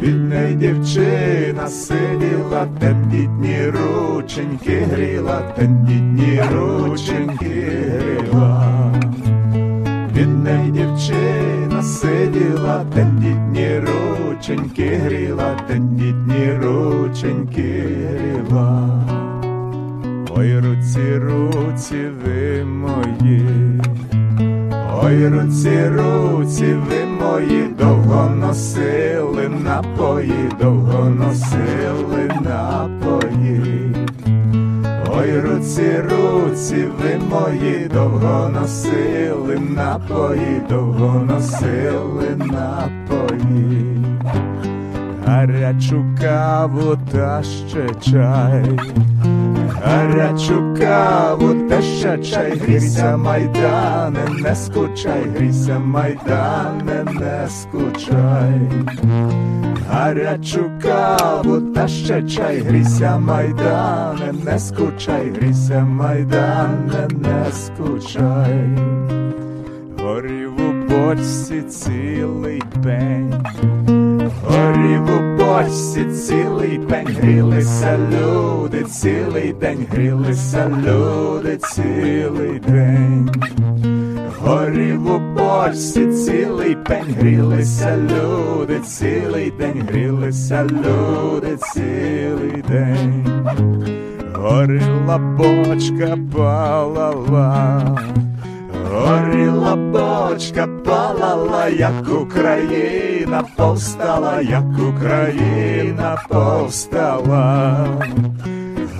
Під 0.00 0.28
неї 0.28 0.54
дівчина 0.54 1.68
сиділа, 1.68 2.66
тендітні 2.80 3.58
рученьки 3.70 4.86
гріла, 4.92 5.40
тендітні 5.40 6.40
рученьки 6.52 7.72
гріла. 7.98 8.92
Під 10.14 10.44
неї 10.44 10.70
дівчина 10.70 11.82
сиділа, 11.82 12.84
тендітні 12.94 13.80
рученьки 13.80 15.00
гріла, 15.04 15.56
тендітні 15.68 16.52
рученьки 16.62 17.84
гріла. 18.10 18.88
Ой, 20.36 20.58
руці, 20.58 21.18
руці 21.18 22.08
ви 22.24 22.64
мої. 22.64 23.80
Ой, 25.02 25.28
руці, 25.28 25.88
руці, 25.88 26.74
ви 26.74 27.06
мої 27.20 27.68
довго 27.78 28.30
носили 28.30 29.48
напої, 29.48 30.50
довго 30.60 31.10
носили 31.10 32.30
напої. 32.40 33.94
Ой, 35.16 35.40
руці, 35.40 36.02
руці, 36.10 36.84
ви 37.02 37.18
мої 37.30 37.88
довго 37.94 38.50
носили 38.54 39.58
напої, 39.58 40.62
довго 40.68 41.22
носили 41.28 42.36
напої. 42.36 43.84
Гарячу 45.26 46.04
каву 46.20 46.96
та 47.12 47.42
ще 47.42 47.88
чай. 48.00 48.78
Гарячу 49.86 50.74
каву 50.80 51.54
та 51.68 51.82
ще 51.82 52.18
чай, 52.18 52.58
грійся, 52.58 53.16
майдане, 53.16 54.20
не 54.42 54.56
скучай, 54.56 55.22
грійся, 55.36 55.78
майдане, 55.78 57.04
не 57.20 57.48
скучай. 57.48 58.70
Гарячу 59.90 60.70
каву 60.82 61.60
та 61.60 61.88
ще 61.88 62.22
чай, 62.22 62.58
грійся, 62.60 63.18
майдане, 63.18 64.34
не 64.44 64.58
скучай, 64.58 65.30
грійся, 65.30 65.80
майдане, 65.80 67.08
не 67.10 67.52
скучай. 67.52 68.68
Горів 70.02 70.52
у 70.60 70.88
бочці 70.88 71.62
цілий 71.62 72.62
день. 72.76 73.34
Горів 74.46 75.02
у 75.02 75.33
бочці 75.44 76.04
цілий 76.04 76.78
день, 76.78 77.06
грілися 77.06 77.98
люди, 77.98 78.84
цілий 78.84 79.52
день, 79.52 79.86
грілися 79.90 80.70
люди, 80.86 81.56
цілий 81.56 82.58
день. 82.68 83.30
Горів 84.40 85.10
у 85.10 85.18
бочці 85.18 86.06
цілий 86.06 86.76
день, 86.88 87.14
грілися 87.20 87.96
люди, 87.96 88.80
цілий 88.80 89.50
день, 89.58 89.88
грілися 89.88 90.64
люди, 90.64 91.56
цілий 91.72 92.62
день. 92.68 93.26
Горіла 94.34 95.18
бочка 95.18 96.18
палала. 96.36 97.98
Горіла 98.93 99.75
бочка 99.75 100.67
палала, 100.85 101.67
як 101.67 102.21
Україна 102.21 103.43
повстала, 103.55 104.41
як 104.41 104.65
Україна 104.95 106.17
повстала. 106.29 107.87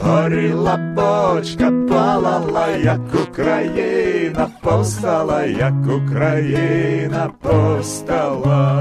Горіла 0.02 0.78
бочка 0.96 1.72
палала, 1.90 2.68
як 2.84 3.00
Україна 3.30 4.48
повстала, 4.62 5.44
як 5.46 5.74
Україна 6.04 7.30
повстала. 7.42 8.76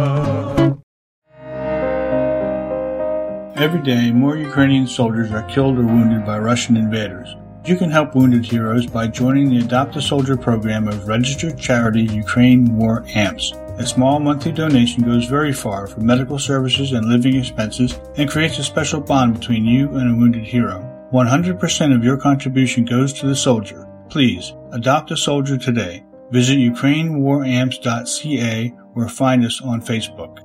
Every 3.58 3.82
day, 3.82 4.12
more 4.12 4.36
Ukrainian 4.36 4.86
soldiers 4.86 5.32
are 5.32 5.46
killed 5.52 5.76
or 5.80 5.86
wounded 5.94 6.24
by 6.24 6.38
Russian 6.38 6.76
invaders. 6.76 7.28
You 7.65 7.77
can 7.77 7.89
help 7.89 8.13
wounded 8.13 8.43
heroes 8.43 8.85
by 8.85 9.07
joining 9.07 9.49
the 9.49 9.59
Adopt 9.59 9.95
a 9.95 10.01
Soldier 10.01 10.35
program 10.35 10.89
of 10.89 11.07
registered 11.07 11.57
charity 11.57 12.01
Ukraine 12.01 12.75
War 12.75 13.05
AMPS. 13.15 13.53
A 13.77 13.85
small 13.85 14.19
monthly 14.19 14.51
donation 14.51 15.03
goes 15.03 15.27
very 15.27 15.53
far 15.53 15.87
for 15.87 16.01
medical 16.01 16.37
services 16.37 16.91
and 16.91 17.07
living 17.07 17.37
expenses 17.37 17.97
and 18.17 18.29
creates 18.29 18.59
a 18.59 18.63
special 18.63 18.99
bond 18.99 19.39
between 19.39 19.63
you 19.63 19.87
and 19.95 20.11
a 20.11 20.13
wounded 20.13 20.43
hero. 20.43 20.89
100% 21.13 21.95
of 21.95 22.03
your 22.03 22.17
contribution 22.17 22.83
goes 22.83 23.13
to 23.13 23.27
the 23.27 23.35
soldier. 23.35 23.87
Please, 24.09 24.53
adopt 24.73 25.11
a 25.11 25.17
soldier 25.17 25.57
today. 25.57 26.03
Visit 26.31 26.57
ukrainewaramps.ca 26.57 28.73
or 28.93 29.07
find 29.07 29.45
us 29.45 29.61
on 29.61 29.81
Facebook. 29.81 30.39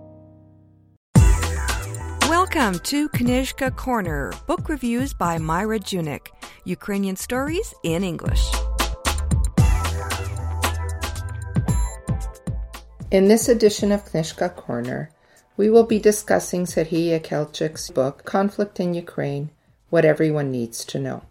Welcome 2.28 2.78
to 2.84 3.08
Knyzhka 3.08 3.74
Corner, 3.74 4.32
book 4.46 4.68
reviews 4.68 5.12
by 5.12 5.38
Myra 5.38 5.80
Junyk. 5.80 6.28
Ukrainian 6.68 7.16
stories 7.16 7.72
in 7.82 8.04
English. 8.04 8.44
In 13.10 13.28
this 13.28 13.48
edition 13.48 13.90
of 13.90 14.04
Knyzhka 14.04 14.54
Corner, 14.54 15.10
we 15.56 15.70
will 15.70 15.84
be 15.84 15.98
discussing 15.98 16.66
Serhiy 16.66 17.18
Yekelchyk's 17.18 17.90
book, 17.90 18.26
Conflict 18.26 18.78
in 18.80 18.92
Ukraine 18.92 19.48
What 19.88 20.04
Everyone 20.04 20.50
Needs 20.50 20.84
to 20.84 20.98
Know. 20.98 21.22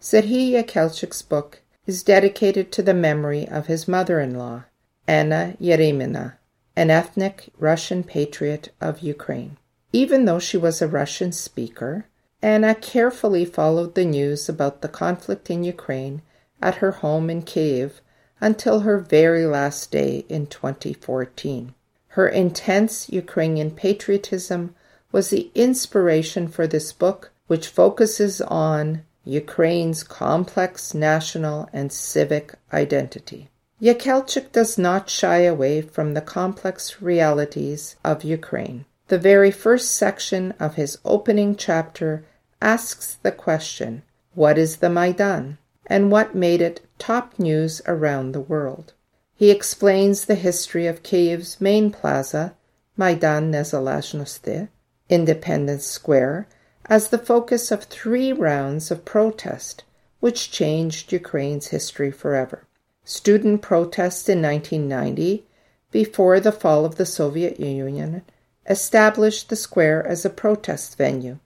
Serhiy 0.00 0.50
Yekelchyk's 0.50 1.22
book 1.22 1.62
is 1.86 2.02
dedicated 2.02 2.72
to 2.72 2.82
the 2.82 2.92
memory 3.08 3.46
of 3.46 3.68
his 3.68 3.86
mother 3.86 4.18
in 4.18 4.34
law, 4.36 4.64
Anna 5.06 5.56
Yeremina, 5.60 6.34
an 6.74 6.90
ethnic 6.90 7.50
Russian 7.56 8.02
patriot 8.02 8.70
of 8.80 8.98
Ukraine. 8.98 9.58
Even 9.92 10.24
though 10.24 10.40
she 10.40 10.56
was 10.56 10.82
a 10.82 10.88
Russian 10.88 11.30
speaker, 11.30 12.06
Anna 12.44 12.74
carefully 12.74 13.44
followed 13.44 13.94
the 13.94 14.04
news 14.04 14.48
about 14.48 14.82
the 14.82 14.88
conflict 14.88 15.48
in 15.48 15.62
Ukraine 15.62 16.22
at 16.60 16.76
her 16.76 16.90
home 16.90 17.30
in 17.30 17.42
Kiev 17.42 18.00
until 18.40 18.80
her 18.80 18.98
very 18.98 19.46
last 19.46 19.92
day 19.92 20.24
in 20.28 20.48
2014. 20.48 21.72
Her 22.08 22.28
intense 22.28 23.08
Ukrainian 23.08 23.70
patriotism 23.70 24.74
was 25.12 25.30
the 25.30 25.52
inspiration 25.54 26.48
for 26.48 26.66
this 26.66 26.92
book, 26.92 27.30
which 27.46 27.68
focuses 27.68 28.40
on 28.40 29.04
Ukraine's 29.24 30.02
complex 30.02 30.94
national 30.94 31.68
and 31.72 31.92
civic 31.92 32.54
identity. 32.72 33.48
Yekelchyk 33.80 34.50
does 34.50 34.76
not 34.76 35.08
shy 35.08 35.42
away 35.42 35.80
from 35.80 36.14
the 36.14 36.20
complex 36.20 37.00
realities 37.00 37.94
of 38.04 38.24
Ukraine. 38.24 38.84
The 39.08 39.18
very 39.18 39.52
first 39.52 39.94
section 39.94 40.52
of 40.58 40.74
his 40.74 40.98
opening 41.04 41.54
chapter 41.54 42.24
asks 42.62 43.16
the 43.22 43.32
question 43.32 44.02
What 44.34 44.56
is 44.56 44.76
the 44.76 44.88
Maidan? 44.88 45.58
and 45.86 46.10
what 46.10 46.34
made 46.34 46.62
it 46.62 46.80
top 46.98 47.38
news 47.38 47.82
around 47.86 48.32
the 48.32 48.40
world. 48.40 48.92
He 49.34 49.50
explains 49.50 50.24
the 50.24 50.36
history 50.36 50.86
of 50.86 51.02
Kiev's 51.02 51.60
main 51.60 51.90
plaza, 51.90 52.54
Maidan 52.96 53.50
Nezalezhnosti, 53.50 54.68
Independence 55.08 55.84
Square, 55.84 56.46
as 56.86 57.08
the 57.08 57.18
focus 57.18 57.70
of 57.72 57.84
three 57.84 58.32
rounds 58.32 58.90
of 58.90 59.04
protest, 59.04 59.82
which 60.20 60.50
changed 60.50 61.12
Ukraine's 61.12 61.68
history 61.68 62.12
forever. 62.12 62.64
Student 63.04 63.60
protests 63.60 64.28
in 64.28 64.40
1990, 64.40 65.44
before 65.90 66.38
the 66.38 66.52
fall 66.52 66.84
of 66.84 66.94
the 66.94 67.06
Soviet 67.06 67.58
Union, 67.58 68.22
established 68.70 69.48
the 69.48 69.56
square 69.56 70.06
as 70.06 70.24
a 70.24 70.30
protest 70.30 70.96
venue. 70.96 71.38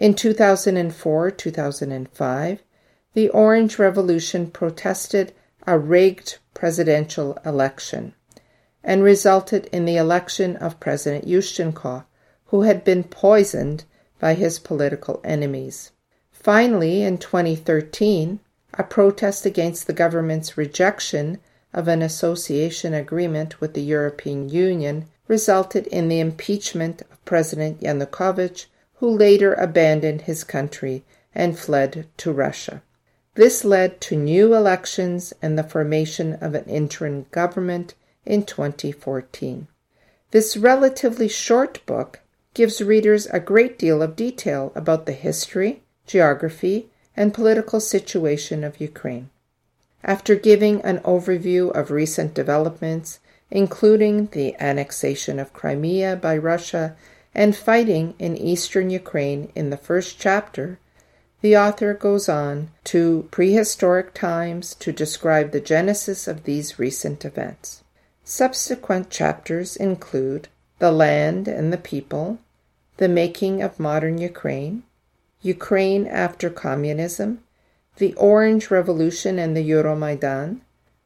In 0.00 0.14
2004 0.14 1.32
2005, 1.32 2.62
the 3.14 3.28
Orange 3.30 3.80
Revolution 3.80 4.48
protested 4.48 5.32
a 5.66 5.76
rigged 5.76 6.38
presidential 6.54 7.36
election 7.44 8.14
and 8.84 9.02
resulted 9.02 9.66
in 9.72 9.86
the 9.86 9.96
election 9.96 10.54
of 10.58 10.78
President 10.78 11.26
Yushchenko, 11.26 12.04
who 12.46 12.62
had 12.62 12.84
been 12.84 13.02
poisoned 13.02 13.86
by 14.20 14.34
his 14.34 14.60
political 14.60 15.20
enemies. 15.24 15.90
Finally, 16.30 17.02
in 17.02 17.18
2013, 17.18 18.38
a 18.74 18.84
protest 18.84 19.44
against 19.44 19.88
the 19.88 19.92
government's 19.92 20.56
rejection 20.56 21.40
of 21.74 21.88
an 21.88 22.02
association 22.02 22.94
agreement 22.94 23.60
with 23.60 23.74
the 23.74 23.82
European 23.82 24.48
Union 24.48 25.06
resulted 25.26 25.88
in 25.88 26.06
the 26.06 26.20
impeachment 26.20 27.02
of 27.10 27.24
President 27.24 27.80
Yanukovych, 27.80 28.66
who 29.00 29.08
later 29.08 29.54
abandoned 29.54 30.22
his 30.22 30.44
country 30.44 31.04
and 31.34 31.58
fled 31.58 32.06
to 32.16 32.32
Russia. 32.32 32.82
This 33.34 33.64
led 33.64 34.00
to 34.02 34.16
new 34.16 34.54
elections 34.54 35.32
and 35.40 35.56
the 35.56 35.62
formation 35.62 36.34
of 36.34 36.54
an 36.54 36.64
interim 36.64 37.26
government 37.30 37.94
in 38.26 38.44
2014. 38.44 39.68
This 40.32 40.56
relatively 40.56 41.28
short 41.28 41.84
book 41.86 42.20
gives 42.54 42.82
readers 42.82 43.26
a 43.26 43.38
great 43.38 43.78
deal 43.78 44.02
of 44.02 44.16
detail 44.16 44.72
about 44.74 45.06
the 45.06 45.12
history, 45.12 45.82
geography, 46.06 46.90
and 47.16 47.32
political 47.32 47.80
situation 47.80 48.64
of 48.64 48.80
Ukraine. 48.80 49.30
After 50.02 50.34
giving 50.34 50.82
an 50.82 50.98
overview 51.00 51.70
of 51.70 51.90
recent 51.90 52.34
developments, 52.34 53.20
including 53.50 54.26
the 54.26 54.56
annexation 54.60 55.38
of 55.38 55.52
Crimea 55.52 56.16
by 56.16 56.36
Russia 56.36 56.96
and 57.34 57.56
fighting 57.56 58.14
in 58.18 58.36
eastern 58.36 58.90
Ukraine 58.90 59.52
in 59.54 59.70
the 59.70 59.76
first 59.76 60.18
chapter, 60.18 60.78
the 61.40 61.56
author 61.56 61.94
goes 61.94 62.28
on 62.28 62.70
to 62.84 63.28
prehistoric 63.30 64.12
times 64.12 64.74
to 64.76 64.92
describe 64.92 65.52
the 65.52 65.60
genesis 65.60 66.26
of 66.26 66.44
these 66.44 66.78
recent 66.78 67.24
events. 67.24 67.84
Subsequent 68.24 69.08
chapters 69.08 69.76
include 69.76 70.48
the 70.78 70.90
land 70.90 71.48
and 71.48 71.72
the 71.72 71.78
people, 71.78 72.38
the 72.96 73.08
making 73.08 73.62
of 73.62 73.78
modern 73.78 74.18
Ukraine, 74.18 74.82
Ukraine 75.40 76.06
after 76.06 76.50
communism, 76.50 77.42
the 77.98 78.14
Orange 78.14 78.70
Revolution 78.70 79.38
and 79.38 79.56
the 79.56 79.70
Euromaidan, 79.70 80.60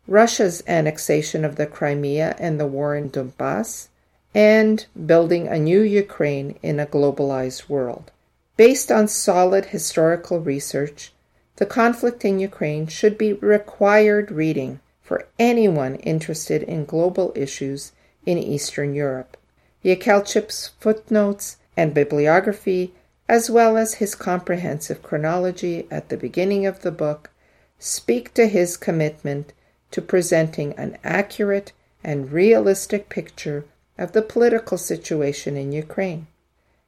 Russia's 0.06 0.62
annexation 0.66 1.44
of 1.44 1.56
the 1.56 1.66
Crimea 1.66 2.34
and 2.38 2.58
the 2.58 2.66
war 2.66 2.96
in 2.96 3.10
Donbass, 3.10 3.88
and 4.34 4.86
building 5.06 5.46
a 5.46 5.58
new 5.58 5.80
Ukraine 5.80 6.58
in 6.62 6.80
a 6.80 6.86
globalized 6.86 7.68
world. 7.68 8.10
Based 8.56 8.90
on 8.90 9.08
solid 9.08 9.66
historical 9.66 10.40
research, 10.40 11.12
the 11.56 11.66
conflict 11.66 12.24
in 12.24 12.38
Ukraine 12.38 12.86
should 12.86 13.18
be 13.18 13.34
required 13.34 14.30
reading 14.30 14.80
for 15.02 15.26
anyone 15.38 15.96
interested 15.96 16.62
in 16.62 16.84
global 16.84 17.32
issues 17.34 17.92
in 18.24 18.38
Eastern 18.38 18.94
Europe. 18.94 19.36
Yekelchyk's 19.84 20.70
footnotes 20.80 21.56
and 21.76 21.92
bibliography, 21.92 22.94
as 23.28 23.50
well 23.50 23.76
as 23.76 23.94
his 23.94 24.14
comprehensive 24.14 25.02
chronology 25.02 25.86
at 25.90 26.08
the 26.08 26.16
beginning 26.16 26.66
of 26.66 26.82
the 26.82 26.90
book, 26.90 27.30
speak 27.78 28.32
to 28.34 28.46
his 28.46 28.76
commitment 28.76 29.52
to 29.90 30.00
presenting 30.00 30.72
an 30.74 30.96
accurate 31.04 31.72
and 32.04 32.32
realistic 32.32 33.08
picture 33.08 33.64
of 33.98 34.12
the 34.12 34.22
political 34.22 34.78
situation 34.78 35.56
in 35.56 35.72
Ukraine. 35.72 36.26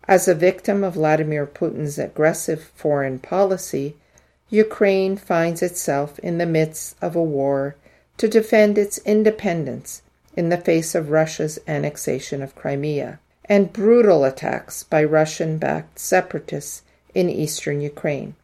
As 0.06 0.28
a 0.28 0.34
victim 0.34 0.84
of 0.84 0.94
Vladimir 0.94 1.46
Putin's 1.46 1.98
aggressive 1.98 2.70
foreign 2.74 3.18
policy, 3.18 3.96
Ukraine 4.50 5.16
finds 5.16 5.62
itself 5.62 6.18
in 6.18 6.38
the 6.38 6.46
midst 6.46 6.96
of 7.00 7.16
a 7.16 7.22
war 7.22 7.76
to 8.18 8.28
defend 8.28 8.78
its 8.78 8.98
independence 8.98 10.02
in 10.36 10.48
the 10.48 10.58
face 10.58 10.94
of 10.94 11.10
Russia's 11.10 11.58
annexation 11.66 12.42
of 12.42 12.54
Crimea 12.54 13.18
and 13.46 13.72
brutal 13.72 14.24
attacks 14.24 14.82
by 14.82 15.04
Russian 15.04 15.58
backed 15.58 15.98
separatists 15.98 16.82
in 17.14 17.28
eastern 17.28 17.80
Ukraine. 17.80 18.34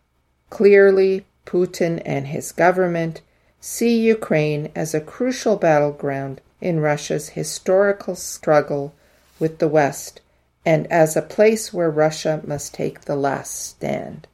Clearly, 0.51 1.27
Putin 1.47 2.01
and 2.05 2.29
his 2.29 2.53
government 2.53 3.21
see 3.61 3.99
Ukraine 3.99 4.71
as 4.75 4.95
a 4.95 5.01
crucial 5.01 5.57
battleground 5.57 6.41
in 6.61 6.81
Russia's 6.81 7.31
historical 7.31 8.15
struggle 8.15 8.95
with 9.39 9.59
the 9.59 9.69
West 9.69 10.21
and 10.65 10.87
as 10.93 11.17
a 11.17 11.23
place 11.23 11.73
where 11.73 11.91
Russia 11.91 12.41
must 12.47 12.75
take 12.75 13.03
the 13.03 13.17
last 13.17 13.59
stand. 13.59 14.27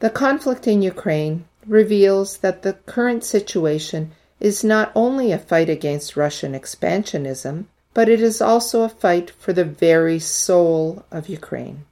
The 0.00 0.10
conflict 0.10 0.66
in 0.66 0.82
Ukraine 0.82 1.44
reveals 1.66 2.38
that 2.38 2.62
the 2.62 2.72
current 2.72 3.24
situation 3.24 4.12
is 4.40 4.64
not 4.64 4.92
only 4.94 5.32
a 5.32 5.38
fight 5.38 5.68
against 5.68 6.16
Russian 6.16 6.52
expansionism, 6.52 7.66
but 7.94 8.08
it 8.08 8.20
is 8.20 8.42
also 8.42 8.82
a 8.82 8.88
fight 8.88 9.30
for 9.30 9.52
the 9.52 9.64
very 9.64 10.18
soul 10.18 11.04
of 11.10 11.28
Ukraine 11.28 11.84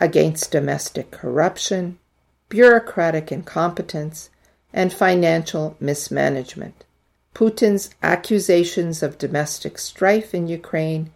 against 0.00 0.50
domestic 0.50 1.10
corruption, 1.10 1.98
bureaucratic 2.48 3.30
incompetence, 3.30 4.30
and 4.72 4.92
financial 4.92 5.76
mismanagement. 5.78 6.84
Putin's 7.34 7.90
accusations 8.02 9.02
of 9.02 9.18
domestic 9.18 9.78
strife 9.78 10.34
in 10.34 10.48
Ukraine, 10.48 11.10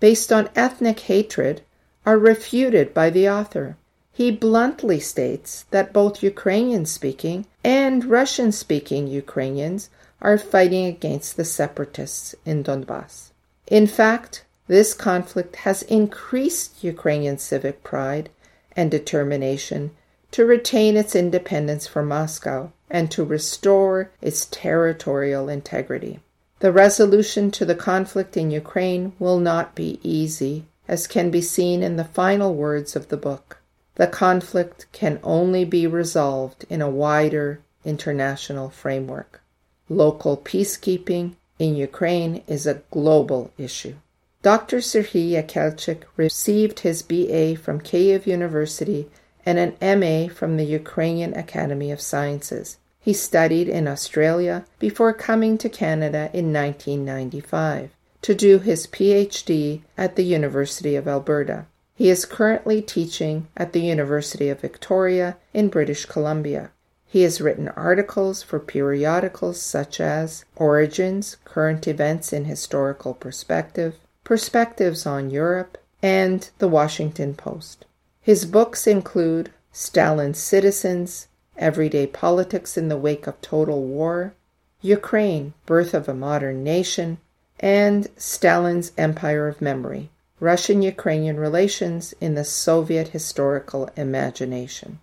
based 0.00 0.32
on 0.32 0.48
ethnic 0.56 1.00
hatred, 1.00 1.62
are 2.06 2.18
refuted 2.18 2.94
by 2.94 3.10
the 3.10 3.28
author. 3.28 3.76
He 4.12 4.30
bluntly 4.30 5.00
states 5.00 5.64
that 5.70 5.92
both 5.92 6.22
Ukrainian 6.22 6.86
speaking 6.86 7.46
and 7.62 8.04
Russian 8.04 8.52
speaking 8.52 9.06
Ukrainians 9.06 9.90
are 10.20 10.38
fighting 10.38 10.86
against 10.86 11.36
the 11.36 11.44
separatists 11.44 12.34
in 12.44 12.62
Donbass. 12.62 13.30
In 13.66 13.86
fact, 13.86 14.44
this 14.66 14.94
conflict 14.94 15.56
has 15.56 15.82
increased 15.84 16.84
Ukrainian 16.84 17.38
civic 17.38 17.82
pride 17.82 18.30
and 18.76 18.90
determination 18.90 19.90
to 20.32 20.44
retain 20.44 20.96
its 20.96 21.14
independence 21.14 21.86
from 21.86 22.08
Moscow 22.08 22.72
and 22.90 23.10
to 23.10 23.24
restore 23.24 24.10
its 24.20 24.46
territorial 24.46 25.48
integrity. 25.48 26.20
The 26.60 26.72
resolution 26.72 27.50
to 27.52 27.64
the 27.64 27.74
conflict 27.74 28.36
in 28.36 28.50
Ukraine 28.50 29.12
will 29.18 29.38
not 29.38 29.74
be 29.74 29.98
easy, 30.02 30.66
as 30.86 31.06
can 31.06 31.30
be 31.30 31.40
seen 31.40 31.82
in 31.82 31.96
the 31.96 32.04
final 32.04 32.54
words 32.54 32.94
of 32.94 33.08
the 33.08 33.16
book. 33.16 33.58
The 33.94 34.06
conflict 34.06 34.86
can 34.92 35.20
only 35.22 35.64
be 35.64 35.86
resolved 35.86 36.64
in 36.68 36.82
a 36.82 36.90
wider 36.90 37.60
international 37.84 38.70
framework. 38.70 39.40
Local 39.88 40.36
peacekeeping 40.36 41.34
in 41.58 41.76
Ukraine 41.76 42.42
is 42.46 42.66
a 42.66 42.82
global 42.90 43.52
issue. 43.58 43.94
Dr. 44.42 44.78
Serhiy 44.78 45.32
Yekelchyk 45.32 46.04
received 46.16 46.80
his 46.80 47.02
BA 47.02 47.56
from 47.56 47.80
Kyiv 47.80 48.26
University 48.26 49.10
and 49.44 49.58
an 49.58 50.00
MA 50.00 50.32
from 50.32 50.56
the 50.56 50.64
Ukrainian 50.64 51.34
Academy 51.34 51.90
of 51.90 52.00
Sciences. 52.00 52.78
He 53.00 53.12
studied 53.12 53.68
in 53.68 53.88
Australia 53.88 54.64
before 54.78 55.12
coming 55.12 55.56
to 55.58 55.68
Canada 55.68 56.30
in 56.32 56.52
1995 56.52 57.90
to 58.22 58.34
do 58.34 58.58
his 58.58 58.86
PhD 58.86 59.80
at 59.96 60.16
the 60.16 60.24
University 60.24 60.96
of 60.96 61.08
Alberta. 61.08 61.66
He 61.94 62.10
is 62.10 62.24
currently 62.24 62.82
teaching 62.82 63.48
at 63.56 63.72
the 63.72 63.80
University 63.80 64.48
of 64.48 64.60
Victoria 64.60 65.36
in 65.52 65.68
British 65.68 66.06
Columbia. 66.06 66.70
He 67.06 67.22
has 67.22 67.40
written 67.40 67.68
articles 67.68 68.42
for 68.42 68.60
periodicals 68.60 69.60
such 69.60 70.00
as 70.00 70.44
Origins, 70.56 71.36
Current 71.44 71.88
Events 71.88 72.32
in 72.32 72.44
Historical 72.44 73.14
Perspective, 73.14 73.96
Perspectives 74.22 75.06
on 75.06 75.30
Europe, 75.30 75.76
and 76.02 76.48
The 76.58 76.68
Washington 76.68 77.34
Post. 77.34 77.84
His 78.22 78.44
books 78.44 78.86
include 78.86 79.50
Stalin's 79.72 80.38
Citizens, 80.38 81.28
Everyday 81.56 82.06
Politics 82.06 82.76
in 82.76 82.88
the 82.88 82.96
Wake 82.96 83.26
of 83.26 83.40
Total 83.40 83.82
War, 83.82 84.34
Ukraine, 84.82 85.54
Birth 85.66 85.94
of 85.94 86.08
a 86.08 86.14
Modern 86.14 86.62
Nation, 86.62 87.18
and 87.58 88.08
Stalin's 88.16 88.92
Empire 88.96 89.48
of 89.48 89.60
Memory 89.60 90.10
Russian 90.40 90.80
Ukrainian 90.80 91.38
Relations 91.38 92.14
in 92.18 92.34
the 92.34 92.46
Soviet 92.46 93.08
Historical 93.08 93.90
Imagination. 93.94 94.98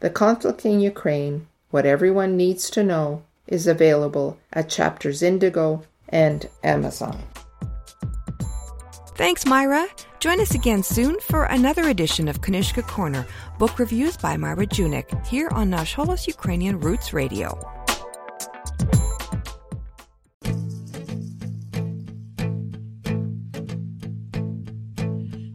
The 0.00 0.10
conflict 0.10 0.66
in 0.66 0.80
Ukraine, 0.80 1.46
What 1.70 1.86
Everyone 1.86 2.36
Needs 2.36 2.68
to 2.70 2.82
Know, 2.82 3.22
is 3.46 3.68
available 3.68 4.38
at 4.52 4.68
Chapters 4.68 5.22
Indigo 5.22 5.84
and 6.08 6.48
Amazon. 6.64 7.22
Thanks, 9.14 9.44
Myra. 9.44 9.86
Join 10.20 10.40
us 10.40 10.54
again 10.54 10.82
soon 10.82 11.20
for 11.20 11.44
another 11.44 11.88
edition 11.88 12.28
of 12.28 12.40
Knyzhka 12.40 12.86
Corner, 12.88 13.26
book 13.58 13.78
reviews 13.78 14.16
by 14.16 14.38
Myra 14.38 14.66
Junyk, 14.66 15.26
here 15.26 15.48
on 15.50 15.68
Nash 15.68 15.94
Holos 15.94 16.26
Ukrainian 16.26 16.80
Roots 16.80 17.12
Radio. 17.12 17.58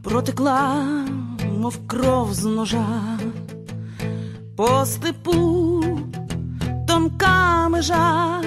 Протекла, 0.03 0.83
мов 1.57 1.79
кров 1.87 2.33
з 2.33 2.45
ножа, 2.45 3.17
по 4.55 4.85
степу 4.85 5.83
тонка 6.87 7.69
межа, 7.69 8.41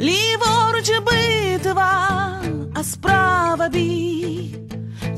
ліворуч 0.00 0.90
битва. 1.06 2.45
А 2.78 2.82
справа 2.84 3.68
бій, 3.68 4.54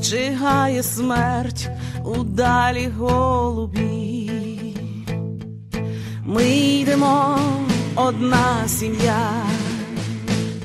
чигає 0.01 0.83
смерть 0.83 1.69
у 2.05 2.23
далі 2.23 2.87
голубі. 2.97 4.31
Ми 6.25 6.49
йдемо 6.49 7.39
одна 7.95 8.67
сім'я, 8.67 9.31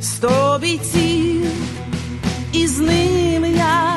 сто 0.00 0.58
бійців, 0.62 1.50
і 2.52 2.66
з 2.66 2.78
ними 2.78 3.50
я. 3.50 3.94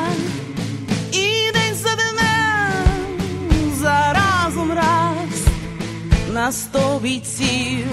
на 6.38 6.52
сто 6.52 6.98
бійців 7.02 7.86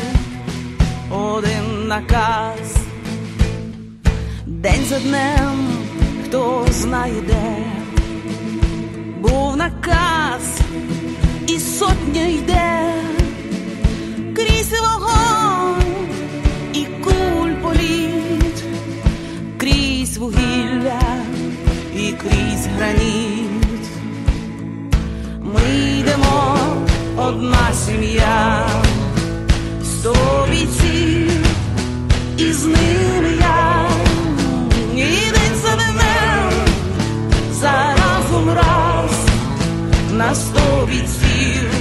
один 1.10 1.88
наказ, 1.88 2.75
день 4.66 4.86
за 4.90 5.00
днем, 5.00 5.68
хто 6.26 6.66
знає 6.72 7.22
де, 7.28 7.58
був 9.20 9.58
наказ, 9.58 10.60
і 11.48 11.60
сотня 11.60 12.28
йде. 12.28 12.94
Крізь 14.36 14.80
вогонь 14.82 16.08
і 16.74 16.86
куль 17.04 17.54
політ, 17.62 18.64
крізь 19.58 20.18
вугілля 20.18 21.02
і 21.96 22.12
крізь 22.12 22.68
граніт. 22.78 23.86
Ми 25.42 26.00
йдемо 26.00 26.58
одна 27.18 27.74
сім'я, 27.74 28.68
сто 40.36 40.88
бійців, 40.88 41.72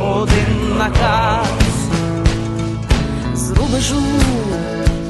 один 0.00 0.76
наказ. 0.78 1.46
З 3.34 3.50
рубежу 3.50 4.02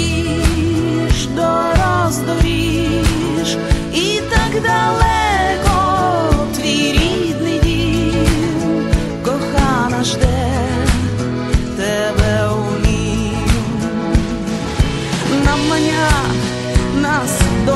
до 1.37 1.73
роздоріж, 1.73 3.57
і 3.95 4.21
так 4.31 4.63
далеко 4.63 5.18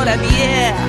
ahora 0.02 0.16
bien. 0.16 0.81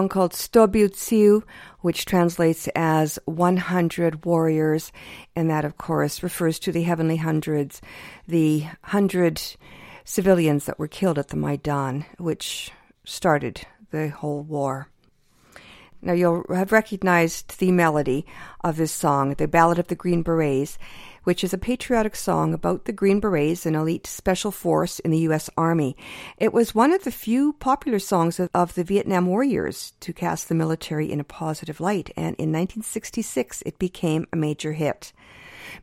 Song 0.00 0.08
called 0.08 0.32
Stobyutsiu, 0.32 1.42
which 1.80 2.06
translates 2.06 2.68
as 2.74 3.18
100 3.26 4.24
warriors. 4.24 4.92
And 5.36 5.50
that, 5.50 5.66
of 5.66 5.76
course, 5.76 6.22
refers 6.22 6.58
to 6.60 6.72
the 6.72 6.84
heavenly 6.84 7.18
hundreds, 7.18 7.82
the 8.26 8.64
hundred 8.84 9.42
civilians 10.06 10.64
that 10.64 10.78
were 10.78 10.88
killed 10.88 11.18
at 11.18 11.28
the 11.28 11.36
Maidan, 11.36 12.06
which 12.16 12.70
started 13.04 13.66
the 13.90 14.08
whole 14.08 14.42
war. 14.42 14.88
Now, 16.00 16.14
you'll 16.14 16.44
have 16.48 16.72
recognized 16.72 17.58
the 17.58 17.70
melody 17.70 18.24
of 18.64 18.78
this 18.78 18.92
song, 18.92 19.34
the 19.34 19.46
Ballad 19.46 19.78
of 19.78 19.88
the 19.88 19.94
Green 19.94 20.22
Berets, 20.22 20.78
which 21.30 21.44
is 21.44 21.52
a 21.52 21.58
patriotic 21.58 22.16
song 22.16 22.52
about 22.52 22.86
the 22.86 22.92
Green 22.92 23.20
Berets, 23.20 23.64
an 23.64 23.76
elite 23.76 24.04
special 24.04 24.50
force 24.50 24.98
in 24.98 25.12
the 25.12 25.18
U.S. 25.28 25.48
Army. 25.56 25.96
It 26.38 26.52
was 26.52 26.74
one 26.74 26.92
of 26.92 27.04
the 27.04 27.12
few 27.12 27.52
popular 27.52 28.00
songs 28.00 28.40
of, 28.40 28.50
of 28.52 28.74
the 28.74 28.82
Vietnam 28.82 29.26
Warriors 29.26 29.92
to 30.00 30.12
cast 30.12 30.48
the 30.48 30.56
military 30.56 31.12
in 31.12 31.20
a 31.20 31.24
positive 31.24 31.78
light, 31.78 32.10
and 32.16 32.34
in 32.34 32.50
1966 32.50 33.62
it 33.64 33.78
became 33.78 34.26
a 34.32 34.36
major 34.36 34.72
hit. 34.72 35.12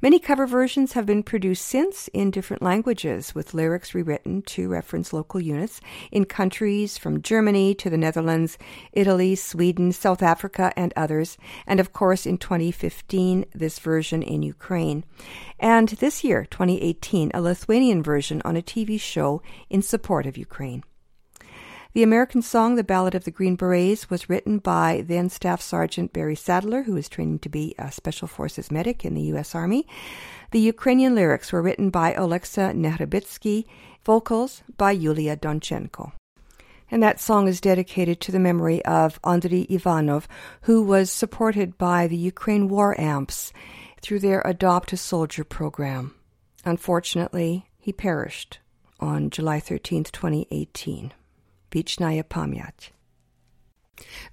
Many 0.02 0.20
cover 0.20 0.46
versions 0.46 0.94
have 0.94 1.06
been 1.06 1.24
produced 1.24 1.66
since 1.66 2.08
in 2.10 2.32
different 2.32 2.62
languages, 2.62 3.34
with 3.34 3.54
lyrics 3.54 3.94
rewritten 3.94 4.42
to 4.44 4.70
reference 4.70 5.14
local 5.14 5.40
units 5.40 5.82
in 6.12 6.26
countries 6.26 6.98
from 6.98 7.22
Germany 7.22 7.74
to 7.76 7.90
the 7.90 7.98
Netherlands, 7.98 8.58
Italy, 8.94 9.36
Sweden, 9.36 9.92
South 9.92 10.22
Africa, 10.22 10.72
and 10.76 10.94
others, 10.96 11.38
and 11.66 11.80
of 11.80 11.94
course 11.94 12.26
in 12.26 12.38
2015, 12.38 13.46
this 13.54 13.80
version 13.80 14.22
in 14.22 14.44
Ukraine. 14.44 15.04
And 15.60 15.90
this 15.90 16.24
year, 16.24 16.46
2018, 16.46 17.32
a 17.34 17.42
Lithuanian 17.42 18.04
version 18.04 18.42
on 18.46 18.56
a 18.56 18.62
TV 18.62 19.00
show 19.00 19.42
in 19.70 19.82
support 19.82 20.26
of 20.26 20.38
Ukraine. 20.38 20.84
The 21.98 22.04
American 22.04 22.44
song, 22.44 22.76
The 22.76 22.84
Ballad 22.84 23.16
of 23.16 23.24
the 23.24 23.32
Green 23.32 23.56
Berets, 23.56 24.08
was 24.08 24.30
written 24.30 24.60
by 24.60 25.04
then 25.08 25.30
Staff 25.30 25.62
Sergeant 25.62 26.14
Barry 26.14 26.36
Sadler, 26.36 26.84
who 26.84 26.96
is 26.96 27.10
training 27.10 27.40
to 27.40 27.50
be 27.50 27.74
a 27.80 27.92
Special 27.92 28.28
Forces 28.28 28.70
medic 28.70 29.04
in 29.04 29.16
the 29.16 29.24
U.S. 29.34 29.56
Army. 29.56 29.88
The 30.52 30.60
Ukrainian 30.60 31.16
lyrics 31.16 31.52
were 31.52 31.64
written 31.64 31.90
by 31.90 32.14
Oleksa 32.14 32.76
Nehrabitsky, 32.76 33.66
vocals 34.06 34.62
by 34.78 34.92
Yulia 34.92 35.36
Donchenko. 35.36 36.12
And 36.92 37.02
that 37.02 37.20
song 37.20 37.48
is 37.48 37.60
dedicated 37.60 38.22
to 38.22 38.32
the 38.32 38.38
memory 38.38 38.86
of 38.86 39.20
Andriy 39.24 39.66
Ivanov, 39.68 40.28
who 40.62 40.84
was 40.84 41.10
supported 41.10 41.80
by 41.80 42.06
the 42.06 42.16
Ukraine 42.16 42.68
War 42.68 42.94
Amps 43.02 43.52
through 44.04 44.20
their 44.20 44.44
Adopt 44.46 44.94
a 44.94 44.98
Soldier 44.98 45.44
program. 45.44 46.14
Unfortunately, 46.64 47.66
he 47.80 47.92
perished 47.92 48.60
on 49.00 49.32
July 49.32 49.60
13, 49.60 50.04
2018. 50.04 51.14
Wieczna 51.72 52.10
Pamięć. 52.30 52.98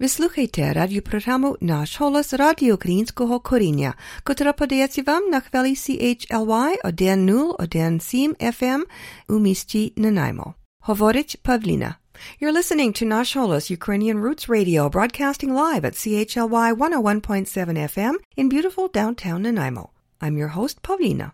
Wysłuchajcie 0.00 0.72
radioprogramu 0.72 1.54
Nasz 1.60 1.96
Holos 1.96 2.32
Radio 2.32 2.74
Ukrainskiego 2.74 3.40
Korenia, 3.40 3.92
która 4.24 4.52
podaje 4.52 4.88
Wam 5.06 5.30
na 5.30 5.40
chwili 5.40 5.76
CHLY 5.76 6.82
o 6.82 6.92
den 6.92 7.26
0 7.28 7.56
o 7.58 7.66
den 7.66 8.00
7 8.00 8.34
FM 8.52 8.84
u 9.28 9.40
mieści 9.40 9.92
Nanaimo. 9.96 10.54
Hovorić 10.80 11.36
Pavlina. 11.36 11.94
You're 12.40 12.52
listening 12.52 12.96
to 12.98 13.04
Nash 13.04 13.34
Holos 13.34 13.70
Ukrainian 13.70 14.22
Roots 14.22 14.48
Radio, 14.48 14.90
broadcasting 14.90 15.52
live 15.52 15.84
at 15.84 15.94
CHLY 15.94 16.74
101.7 16.74 17.88
FM 17.88 18.14
in 18.36 18.48
beautiful 18.48 18.88
downtown 18.94 19.42
Nanaimo. 19.42 19.90
I'm 20.20 20.38
your 20.38 20.48
host, 20.48 20.82
Pavlina. 20.82 21.32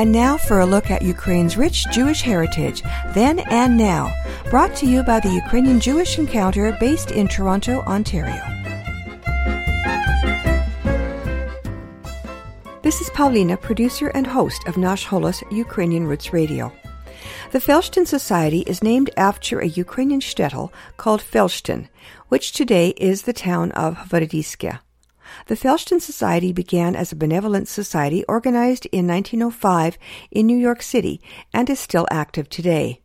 And 0.00 0.12
now 0.12 0.38
for 0.38 0.60
a 0.60 0.64
look 0.64 0.90
at 0.90 1.02
Ukraine's 1.02 1.58
rich 1.58 1.84
Jewish 1.92 2.22
heritage, 2.22 2.80
then 3.12 3.40
and 3.50 3.76
now, 3.76 4.10
brought 4.48 4.74
to 4.76 4.86
you 4.86 5.02
by 5.02 5.20
the 5.20 5.28
Ukrainian 5.28 5.78
Jewish 5.78 6.18
Encounter 6.18 6.74
based 6.80 7.10
in 7.10 7.28
Toronto, 7.28 7.82
Ontario. 7.82 8.42
This 12.80 13.02
is 13.02 13.10
Paulina, 13.10 13.58
producer 13.58 14.08
and 14.14 14.26
host 14.26 14.66
of 14.66 14.78
Nash 14.78 15.06
Holos 15.06 15.42
Ukrainian 15.52 16.06
Roots 16.06 16.32
Radio. 16.32 16.72
The 17.50 17.58
Felshtin 17.58 18.06
Society 18.06 18.60
is 18.60 18.82
named 18.82 19.10
after 19.18 19.60
a 19.60 19.66
Ukrainian 19.66 20.20
shtetl 20.20 20.72
called 20.96 21.20
Felshtin, 21.20 21.88
which 22.28 22.52
today 22.52 22.94
is 22.96 23.24
the 23.24 23.34
town 23.34 23.70
of 23.72 23.98
Hvardiske. 24.08 24.78
The 25.50 25.56
Felshtin 25.56 26.00
Society 26.00 26.52
began 26.52 26.94
as 26.94 27.10
a 27.10 27.16
benevolent 27.16 27.66
society 27.66 28.24
organized 28.28 28.86
in 28.92 29.08
1905 29.08 29.98
in 30.30 30.46
New 30.46 30.56
York 30.56 30.80
City 30.80 31.20
and 31.52 31.68
is 31.68 31.80
still 31.80 32.06
active 32.08 32.48
today. 32.48 33.00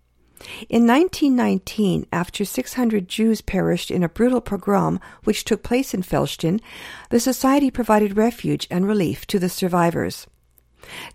In 0.69 0.86
1919, 0.86 2.05
after 2.13 2.45
600 2.45 3.08
Jews 3.08 3.41
perished 3.41 3.89
in 3.89 4.03
a 4.03 4.10
brutal 4.10 4.41
pogrom 4.41 4.99
which 5.23 5.43
took 5.43 5.63
place 5.63 5.95
in 5.95 6.03
Felshtin, 6.03 6.62
the 7.10 7.19
Society 7.19 7.71
provided 7.71 8.15
refuge 8.15 8.67
and 8.69 8.88
relief 8.88 9.25
to 9.25 9.39
the 9.39 9.49
survivors. 9.49 10.27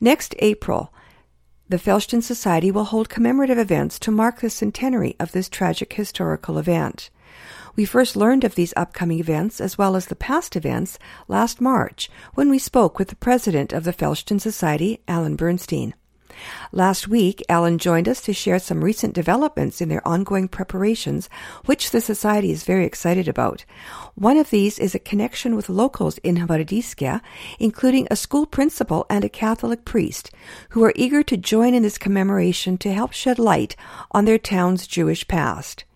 Next 0.00 0.34
April, 0.40 0.92
the 1.68 1.78
Felshtin 1.78 2.24
Society 2.24 2.72
will 2.72 2.86
hold 2.86 3.08
commemorative 3.08 3.56
events 3.56 4.00
to 4.00 4.10
mark 4.10 4.40
the 4.40 4.50
centenary 4.50 5.14
of 5.20 5.30
this 5.30 5.48
tragic 5.48 5.92
historical 5.92 6.58
event. 6.58 7.08
We 7.80 7.86
first 7.86 8.14
learned 8.14 8.44
of 8.44 8.56
these 8.56 8.74
upcoming 8.76 9.20
events 9.20 9.58
as 9.58 9.78
well 9.78 9.96
as 9.96 10.04
the 10.04 10.14
past 10.14 10.54
events 10.54 10.98
last 11.28 11.62
March 11.62 12.10
when 12.34 12.50
we 12.50 12.58
spoke 12.58 12.98
with 12.98 13.08
the 13.08 13.16
president 13.16 13.72
of 13.72 13.84
the 13.84 13.92
Felshtin 13.94 14.38
Society, 14.38 15.00
Alan 15.08 15.34
Bernstein. 15.34 15.94
Last 16.72 17.08
week, 17.08 17.42
Alan 17.48 17.78
joined 17.78 18.06
us 18.06 18.20
to 18.20 18.34
share 18.34 18.58
some 18.58 18.84
recent 18.84 19.14
developments 19.14 19.80
in 19.80 19.88
their 19.88 20.06
ongoing 20.06 20.46
preparations, 20.46 21.30
which 21.64 21.90
the 21.90 22.02
Society 22.02 22.50
is 22.50 22.64
very 22.64 22.84
excited 22.84 23.28
about. 23.28 23.64
One 24.14 24.36
of 24.36 24.50
these 24.50 24.78
is 24.78 24.94
a 24.94 24.98
connection 24.98 25.56
with 25.56 25.70
locals 25.70 26.18
in 26.18 26.36
Hvardiske, 26.36 27.22
including 27.58 28.06
a 28.10 28.16
school 28.16 28.44
principal 28.44 29.06
and 29.08 29.24
a 29.24 29.30
Catholic 29.30 29.86
priest, 29.86 30.30
who 30.72 30.84
are 30.84 30.92
eager 30.96 31.22
to 31.22 31.38
join 31.38 31.72
in 31.72 31.82
this 31.82 31.96
commemoration 31.96 32.76
to 32.76 32.92
help 32.92 33.12
shed 33.12 33.38
light 33.38 33.74
on 34.10 34.26
their 34.26 34.36
town's 34.36 34.86
Jewish 34.86 35.26
past. 35.26 35.86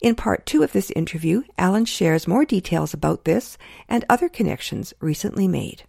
In 0.00 0.14
part 0.14 0.46
two 0.46 0.62
of 0.62 0.72
this 0.72 0.90
interview, 0.92 1.42
Alan 1.58 1.84
shares 1.84 2.28
more 2.28 2.44
details 2.44 2.94
about 2.94 3.24
this 3.24 3.58
and 3.88 4.04
other 4.08 4.28
connections 4.28 4.94
recently 5.00 5.48
made. 5.48 5.84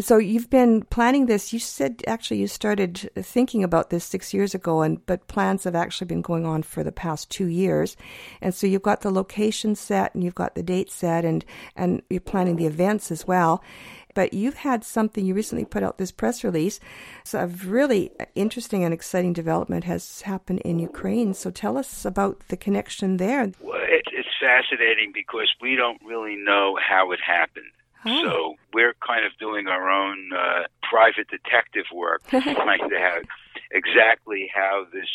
So 0.00 0.18
you've 0.18 0.50
been 0.50 0.82
planning 0.82 1.26
this. 1.26 1.52
You 1.52 1.58
said 1.58 2.02
actually 2.06 2.40
you 2.40 2.46
started 2.46 3.10
thinking 3.16 3.64
about 3.64 3.90
this 3.90 4.04
six 4.04 4.34
years 4.34 4.54
ago, 4.54 4.82
and 4.82 5.04
but 5.06 5.26
plans 5.28 5.64
have 5.64 5.74
actually 5.74 6.08
been 6.08 6.22
going 6.22 6.44
on 6.44 6.62
for 6.62 6.84
the 6.84 6.92
past 6.92 7.30
two 7.30 7.46
years. 7.46 7.96
And 8.40 8.54
so 8.54 8.66
you've 8.66 8.82
got 8.82 9.00
the 9.00 9.10
location 9.10 9.74
set, 9.74 10.14
and 10.14 10.22
you've 10.22 10.34
got 10.34 10.54
the 10.54 10.62
date 10.62 10.90
set, 10.90 11.24
and 11.24 11.44
and 11.74 12.02
you're 12.10 12.20
planning 12.20 12.56
the 12.56 12.66
events 12.66 13.10
as 13.10 13.26
well. 13.26 13.62
But 14.16 14.32
you've 14.32 14.54
had 14.54 14.82
something. 14.82 15.26
You 15.26 15.34
recently 15.34 15.66
put 15.66 15.82
out 15.82 15.98
this 15.98 16.10
press 16.10 16.42
release. 16.42 16.80
So 17.22 17.38
a 17.40 17.46
really 17.46 18.10
interesting 18.34 18.82
and 18.82 18.94
exciting 18.94 19.34
development 19.34 19.84
has 19.84 20.22
happened 20.22 20.60
in 20.60 20.78
Ukraine. 20.78 21.34
So 21.34 21.50
tell 21.50 21.76
us 21.76 22.06
about 22.06 22.40
the 22.48 22.56
connection 22.56 23.18
there. 23.18 23.52
Well, 23.60 23.78
it, 23.82 24.06
it's 24.12 24.34
fascinating 24.40 25.12
because 25.12 25.52
we 25.60 25.76
don't 25.76 26.00
really 26.02 26.36
know 26.36 26.78
how 26.80 27.12
it 27.12 27.20
happened. 27.20 27.70
So 28.06 28.54
we're 28.72 28.94
kind 29.04 29.26
of 29.26 29.32
doing 29.38 29.66
our 29.66 29.90
own 29.90 30.30
uh, 30.32 30.62
private 30.88 31.26
detective 31.28 31.86
work 31.92 32.22
to 32.30 32.40
find 32.40 32.92
out 32.94 33.24
exactly 33.72 34.48
how 34.54 34.86
this 34.92 35.10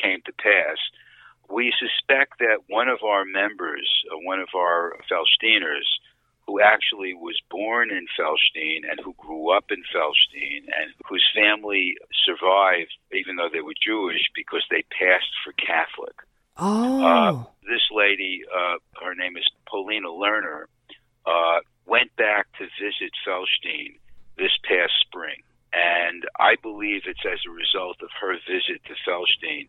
came 0.00 0.20
to 0.26 0.32
pass. 0.32 0.78
We 1.50 1.74
suspect 1.78 2.38
that 2.38 2.58
one 2.68 2.88
of 2.88 3.02
our 3.02 3.24
members, 3.24 3.88
uh, 4.12 4.18
one 4.22 4.38
of 4.38 4.48
our 4.54 4.96
Felsteiners, 5.10 5.86
who 6.46 6.60
actually 6.60 7.12
was 7.14 7.40
born 7.50 7.90
in 7.90 8.06
Felstein 8.18 8.88
and 8.88 9.00
who 9.02 9.14
grew 9.18 9.50
up 9.50 9.66
in 9.70 9.82
Felstein 9.94 10.62
and 10.62 10.94
whose 11.08 11.24
family 11.34 11.96
survived, 12.24 12.92
even 13.12 13.36
though 13.36 13.48
they 13.52 13.60
were 13.60 13.74
Jewish, 13.84 14.22
because 14.34 14.64
they 14.70 14.84
passed 14.90 15.32
for 15.44 15.52
Catholic. 15.52 16.14
Oh. 16.56 17.04
Uh, 17.04 17.44
this 17.68 17.82
lady, 17.92 18.42
uh, 18.46 18.76
her 19.04 19.14
name 19.14 19.36
is 19.36 19.44
Paulina 19.68 20.08
Lerner, 20.08 20.64
uh, 21.26 21.60
went 21.84 22.14
back 22.16 22.46
to 22.58 22.64
visit 22.78 23.10
Felstein 23.26 23.98
this 24.38 24.56
past 24.64 24.92
spring. 25.00 25.42
And 25.72 26.24
I 26.38 26.54
believe 26.62 27.02
it's 27.06 27.26
as 27.26 27.40
a 27.46 27.50
result 27.50 27.98
of 28.02 28.08
her 28.20 28.34
visit 28.46 28.80
to 28.86 28.94
Felstein 29.04 29.68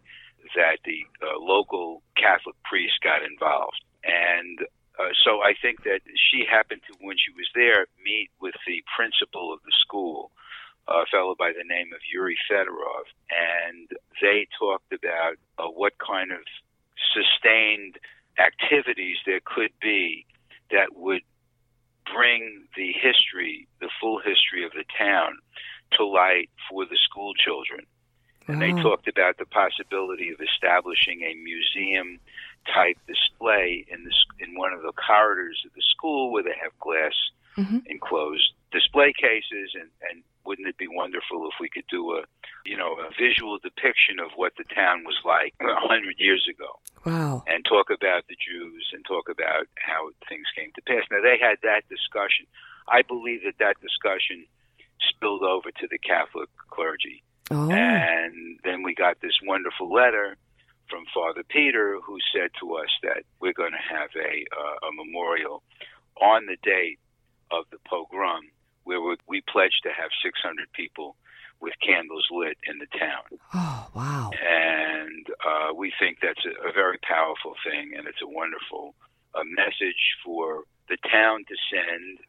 that 0.56 0.80
the 0.86 1.04
uh, 1.22 1.40
local 1.40 2.04
Catholic 2.16 2.56
priest 2.64 2.94
got 3.04 3.26
involved. 3.26 3.82
And 4.06 4.60
uh, 5.00 5.14
so 5.24 5.42
I 5.42 5.54
think 5.62 5.84
that 5.84 6.02
she 6.16 6.44
happened 6.50 6.82
to, 6.88 6.98
when 7.00 7.18
she 7.18 7.32
was 7.32 7.48
there, 7.54 7.86
meet 8.04 8.30
with 8.42 8.56
the 8.66 8.84
principal 8.96 9.54
of 9.54 9.60
the 9.64 9.74
school, 9.82 10.32
a 10.88 11.06
fellow 11.12 11.36
by 11.38 11.52
the 11.52 11.68
name 11.68 11.94
of 11.94 12.00
Yuri 12.12 12.38
Fedorov, 12.50 13.06
and 13.30 13.90
they 14.22 14.48
talked 14.58 14.92
about 14.94 15.36
uh, 15.60 15.68
what 15.68 15.94
kind 16.00 16.32
of 16.32 16.40
sustained 17.14 17.98
activities 18.40 19.18
there 19.26 19.42
could 19.44 19.72
be 19.82 20.26
that 20.72 20.96
would 20.96 21.22
bring 22.14 22.64
the 22.76 22.94
history, 22.94 23.68
the 23.82 23.90
full 24.00 24.20
history 24.20 24.66
of 24.66 24.72
the 24.72 24.86
town, 24.98 25.38
to 25.98 26.06
light 26.06 26.50
for 26.70 26.86
the 26.86 26.98
school 27.04 27.34
children. 27.34 27.86
And 28.48 28.62
they 28.62 28.72
talked 28.82 29.10
about 29.10 29.38
the 29.38 29.46
possibility 29.46 30.30
of 30.30 30.40
establishing 30.40 31.22
a 31.22 31.36
museum 31.36 32.20
type 32.74 32.98
display 33.08 33.86
in 33.90 34.04
the 34.04 34.14
in 34.44 34.56
one 34.58 34.74
of 34.74 34.82
the 34.82 34.94
corridors 34.94 35.62
of 35.66 35.74
the 35.74 35.82
school 35.96 36.32
where 36.32 36.44
they 36.44 36.58
have 36.62 36.78
glass 36.80 37.14
Mm-hmm. 37.58 37.90
enclosed 37.90 38.54
display 38.72 39.12
cases 39.18 39.74
and 39.74 39.90
and 40.12 40.22
wouldn't 40.46 40.68
it 40.68 40.78
be 40.78 40.86
wonderful 40.88 41.50
if 41.50 41.56
we 41.60 41.68
could 41.74 41.88
do 41.90 42.14
a 42.14 42.22
you 42.70 42.78
know 42.78 42.94
a 43.02 43.10
visual 43.18 43.58
depiction 43.58 44.20
of 44.22 44.30
what 44.36 44.54
the 44.60 44.64
town 44.76 45.04
was 45.04 45.18
like 45.26 45.56
a 45.62 45.74
hundred 45.90 46.14
years 46.20 46.46
ago 46.48 46.78
Wow. 47.04 47.42
and 47.48 47.66
talk 47.66 47.90
about 47.90 48.28
the 48.30 48.38
Jews 48.38 48.92
and 48.94 49.04
talk 49.06 49.26
about 49.28 49.66
how 49.82 50.12
things 50.30 50.46
came 50.56 50.70
to 50.76 50.82
pass. 50.86 51.02
Now 51.10 51.18
they 51.24 51.40
had 51.42 51.58
that 51.64 51.82
discussion. 51.90 52.46
I 52.88 53.02
believe 53.02 53.42
that 53.44 53.58
that 53.58 53.82
discussion 53.82 54.46
spilled 55.10 55.42
over 55.42 55.72
to 55.72 55.88
the 55.90 55.98
Catholic 55.98 56.50
clergy, 56.70 57.24
Oh. 57.50 57.72
and 57.72 58.60
then 58.64 58.84
we 58.84 58.94
got 58.94 59.20
this 59.22 59.34
wonderful 59.44 59.92
letter 59.92 60.38
from 60.90 61.04
Father 61.14 61.44
Peter 61.48 62.00
who 62.04 62.18
said 62.34 62.50
to 62.60 62.76
us 62.76 62.90
that 63.04 63.24
we're 63.40 63.54
going 63.54 63.72
to 63.74 63.96
have 63.96 64.10
a 64.16 64.46
uh, 64.56 64.88
a 64.88 64.92
memorial 64.94 65.64
on 66.22 66.46
the 66.46 66.58
date 66.64 67.00
of 67.52 67.66
the 67.72 67.78
pogrom 67.88 68.50
where 68.84 69.02
we, 69.02 69.16
we 69.28 69.42
pledged 69.42 69.82
to 69.84 69.90
have 69.90 70.10
600 70.24 70.72
people 70.74 71.16
with 71.60 71.74
candles 71.86 72.26
lit 72.32 72.58
in 72.70 72.78
the 72.80 72.88
town 72.98 73.24
Oh, 73.54 73.88
wow. 73.96 74.30
and 74.34 75.26
uh, 75.46 75.74
we 75.74 75.92
think 76.00 76.20
that's 76.22 76.46
a, 76.46 76.70
a 76.70 76.72
very 76.72 76.98
powerful 77.00 77.56
thing, 77.66 77.94
and 77.98 78.08
it's 78.08 78.22
a 78.22 78.28
wonderful 78.28 78.94
uh, 79.36 79.44
message 79.44 80.16
for 80.24 80.64
the 80.90 80.98
town 81.12 81.44
to 81.48 81.56
send, 81.72 82.20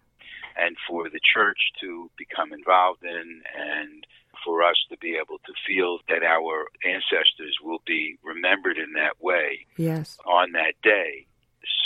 and 0.57 0.77
for 0.89 1.09
the 1.11 1.21
church 1.23 1.59
to 1.81 2.11
become 2.17 2.53
involved 2.53 3.05
in, 3.05 3.43
and 3.55 4.07
for 4.45 4.63
us 4.63 4.77
to 4.91 4.97
be 4.99 5.17
able 5.17 5.39
to 5.47 5.53
feel 5.67 5.99
that 6.09 6.23
our 6.23 6.67
ancestors 6.85 7.57
will 7.63 7.83
be 7.87 8.19
remembered 8.23 8.79
in 8.79 8.93
that 8.95 9.21
way 9.21 9.67
Yes. 9.77 10.19
on 10.27 10.53
that 10.53 10.75
day. 10.83 11.27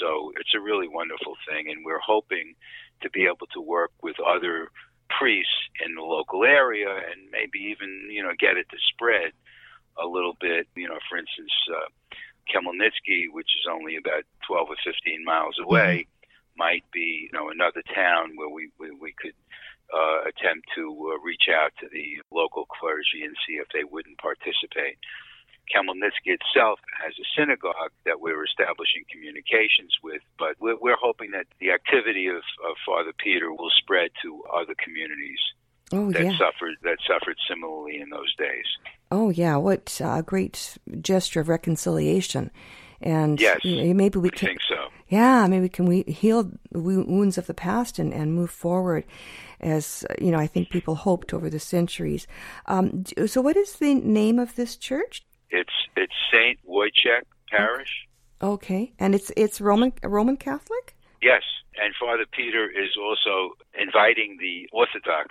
So 0.00 0.32
it's 0.38 0.54
a 0.54 0.60
really 0.60 0.88
wonderful 0.88 1.36
thing, 1.48 1.68
and 1.70 1.84
we're 1.84 1.98
hoping 2.04 2.54
to 3.02 3.10
be 3.10 3.24
able 3.24 3.46
to 3.54 3.60
work 3.60 3.90
with 4.02 4.16
other 4.20 4.68
priests 5.18 5.52
in 5.84 5.94
the 5.94 6.02
local 6.02 6.44
area 6.44 6.88
and 6.88 7.30
maybe 7.30 7.58
even 7.70 8.08
you 8.10 8.22
know 8.22 8.32
get 8.38 8.56
it 8.56 8.66
to 8.70 8.76
spread 8.94 9.32
a 10.02 10.06
little 10.06 10.36
bit. 10.40 10.66
You 10.74 10.88
know, 10.88 10.98
for 11.08 11.18
instance, 11.18 11.52
uh, 11.70 11.88
Khmelnytsky, 12.50 13.26
which 13.30 13.50
is 13.60 13.66
only 13.70 13.96
about 13.96 14.24
12 14.46 14.68
or 14.70 14.76
15 14.84 15.24
miles 15.24 15.56
away, 15.62 16.06
might 16.56 16.84
be 16.92 17.28
you 17.30 17.38
know 17.38 17.50
another 17.50 17.82
town 17.94 18.32
where 18.36 18.48
we 18.48 18.70
we, 18.78 18.90
we 18.92 19.12
could 19.20 19.34
uh, 19.92 20.22
attempt 20.28 20.66
to 20.74 21.12
uh, 21.12 21.18
reach 21.24 21.48
out 21.52 21.72
to 21.80 21.88
the 21.92 22.21
clergy 23.12 23.24
and 23.24 23.36
see 23.46 23.54
if 23.54 23.68
they 23.72 23.84
wouldn't 23.84 24.18
participate. 24.18 24.98
Khmelnytsky 25.74 26.34
itself 26.34 26.80
has 27.02 27.14
a 27.18 27.26
synagogue 27.38 27.92
that 28.04 28.20
we're 28.20 28.44
establishing 28.44 29.04
communications 29.10 29.96
with, 30.02 30.20
but 30.38 30.56
we're, 30.60 30.76
we're 30.80 30.96
hoping 31.00 31.30
that 31.30 31.46
the 31.60 31.70
activity 31.70 32.26
of, 32.26 32.42
of 32.68 32.76
Father 32.84 33.12
Peter 33.16 33.52
will 33.52 33.70
spread 33.78 34.10
to 34.22 34.42
other 34.52 34.74
communities 34.82 35.38
Oh, 35.94 36.10
that 36.10 36.24
yeah. 36.24 36.32
suffered 36.38 36.76
that 36.84 36.96
suffered 37.06 37.36
similarly 37.46 38.00
in 38.00 38.08
those 38.08 38.34
days. 38.36 38.64
Oh, 39.10 39.28
yeah. 39.28 39.56
What 39.56 40.00
a 40.02 40.22
great 40.22 40.78
gesture 41.02 41.40
of 41.40 41.50
reconciliation. 41.50 42.50
And 43.02 43.38
Yes, 43.38 43.60
maybe 43.62 44.18
we 44.18 44.22
we 44.22 44.30
can. 44.30 44.48
Yeah, 45.12 45.46
maybe 45.46 45.68
can 45.68 45.84
we 45.84 46.04
heal 46.04 46.50
wo- 46.72 47.04
wounds 47.06 47.36
of 47.36 47.46
the 47.46 47.52
past 47.68 47.98
and, 47.98 48.14
and 48.14 48.32
move 48.34 48.50
forward 48.50 49.04
as 49.60 50.04
you 50.20 50.30
know 50.32 50.40
i 50.46 50.48
think 50.52 50.70
people 50.70 50.94
hoped 50.96 51.32
over 51.34 51.48
the 51.50 51.60
centuries. 51.60 52.26
Um, 52.66 53.04
so 53.26 53.38
what 53.46 53.56
is 53.56 53.70
the 53.74 53.94
name 53.94 54.38
of 54.44 54.56
this 54.56 54.72
church? 54.88 55.14
It's 55.50 55.76
it's 56.02 56.16
Saint 56.32 56.58
Wojciech 56.66 57.26
Parish. 57.50 57.94
okay. 58.40 58.92
And 58.98 59.14
it's 59.14 59.30
it's 59.36 59.60
roman 59.60 59.92
roman 60.02 60.36
catholic? 60.48 60.86
Yes, 61.20 61.44
and 61.82 61.92
Father 62.00 62.24
Peter 62.38 62.64
is 62.84 62.92
also 63.04 63.34
inviting 63.86 64.30
the 64.40 64.56
Orthodox, 64.72 65.28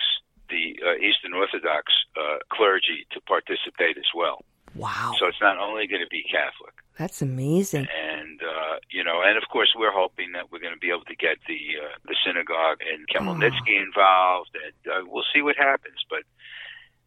the 0.53 0.65
uh, 0.88 0.95
Eastern 1.07 1.34
Orthodox 1.34 1.86
uh, 2.15 2.38
clergy 2.55 2.99
to 3.13 3.19
participate 3.34 3.97
as 3.97 4.09
well. 4.15 4.38
wow. 4.75 5.11
So 5.19 5.25
it's 5.27 5.41
not 5.41 5.57
only 5.57 5.88
going 5.91 6.03
to 6.07 6.11
be 6.19 6.23
Catholic, 6.38 6.75
that's 7.02 7.22
amazing 7.22 7.88
and 7.89 8.39
uh, 8.41 8.76
you 8.89 9.04
know, 9.04 9.22
and 9.28 9.38
of 9.41 9.45
course 9.54 9.72
we're 9.78 9.91
hoping 10.04 10.30
that 10.36 10.52
we're 10.52 10.60
going 10.66 10.74
to 10.74 10.80
be 10.88 10.89
able 10.95 11.06
to 11.14 11.16
get 11.16 11.38
the 11.47 11.60
uh, 11.84 11.95
the 12.10 12.16
synagogue 12.26 12.80
and 12.91 12.99
Khmelnytsky 13.12 13.76
involved, 13.82 14.52
and 14.66 14.78
uh, 14.93 15.02
we'll 15.10 15.28
see 15.34 15.41
what 15.41 15.56
happens. 15.58 15.99
But 16.10 16.24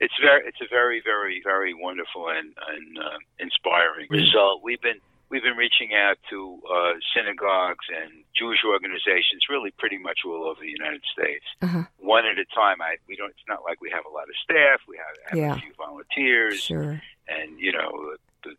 it's 0.00 0.14
very, 0.20 0.42
it's 0.48 0.60
a 0.60 0.68
very, 0.68 1.00
very, 1.04 1.40
very 1.44 1.72
wonderful 1.74 2.28
and, 2.28 2.48
and 2.74 2.98
uh, 2.98 3.18
inspiring 3.38 4.06
result. 4.10 4.62
We've 4.62 4.80
been 4.80 5.00
we've 5.30 5.42
been 5.42 5.56
reaching 5.56 5.90
out 5.94 6.16
to 6.30 6.38
uh, 6.76 6.92
synagogues 7.14 7.86
and 7.90 8.10
Jewish 8.38 8.62
organizations, 8.64 9.42
really 9.50 9.72
pretty 9.78 9.98
much 9.98 10.20
all 10.26 10.44
over 10.50 10.60
the 10.60 10.70
United 10.80 11.02
States, 11.12 11.44
Uh-huh. 11.62 11.82
one 11.98 12.24
at 12.26 12.38
a 12.38 12.46
time. 12.54 12.78
I 12.80 12.96
we 13.08 13.16
don't. 13.16 13.30
It's 13.30 13.48
not 13.48 13.60
like 13.68 13.80
we 13.80 13.90
have 13.90 14.04
a 14.06 14.12
lot 14.18 14.28
of 14.30 14.36
staff. 14.42 14.80
We 14.88 14.96
have, 14.96 15.14
have 15.30 15.38
Yeah. 15.38 15.54
a 15.56 15.58
few 15.60 15.72
volunteers 15.76 16.60
sure 16.60 17.00
and 17.28 17.58
you 17.58 17.72
know 17.72 17.90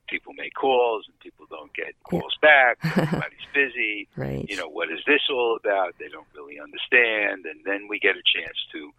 people 0.08 0.34
make 0.34 0.54
calls 0.54 1.06
and 1.08 1.20
people 1.20 1.46
don't 1.50 1.74
get 1.74 1.94
calls 2.04 2.36
back 2.42 2.78
everybody's 2.84 3.48
busy 3.54 4.08
right. 4.16 4.46
you 4.50 4.56
know 4.56 4.68
what 4.68 4.92
is 4.92 5.00
this 5.08 5.22
all 5.32 5.58
about? 5.58 5.96
They 6.00 6.10
don't 6.10 6.28
really 6.36 6.60
understand. 6.60 7.46
And 7.46 7.64
then 7.66 7.88
we 7.90 8.00
get 8.00 8.16
a 8.16 8.26
chance 8.26 8.58
to 8.74 8.92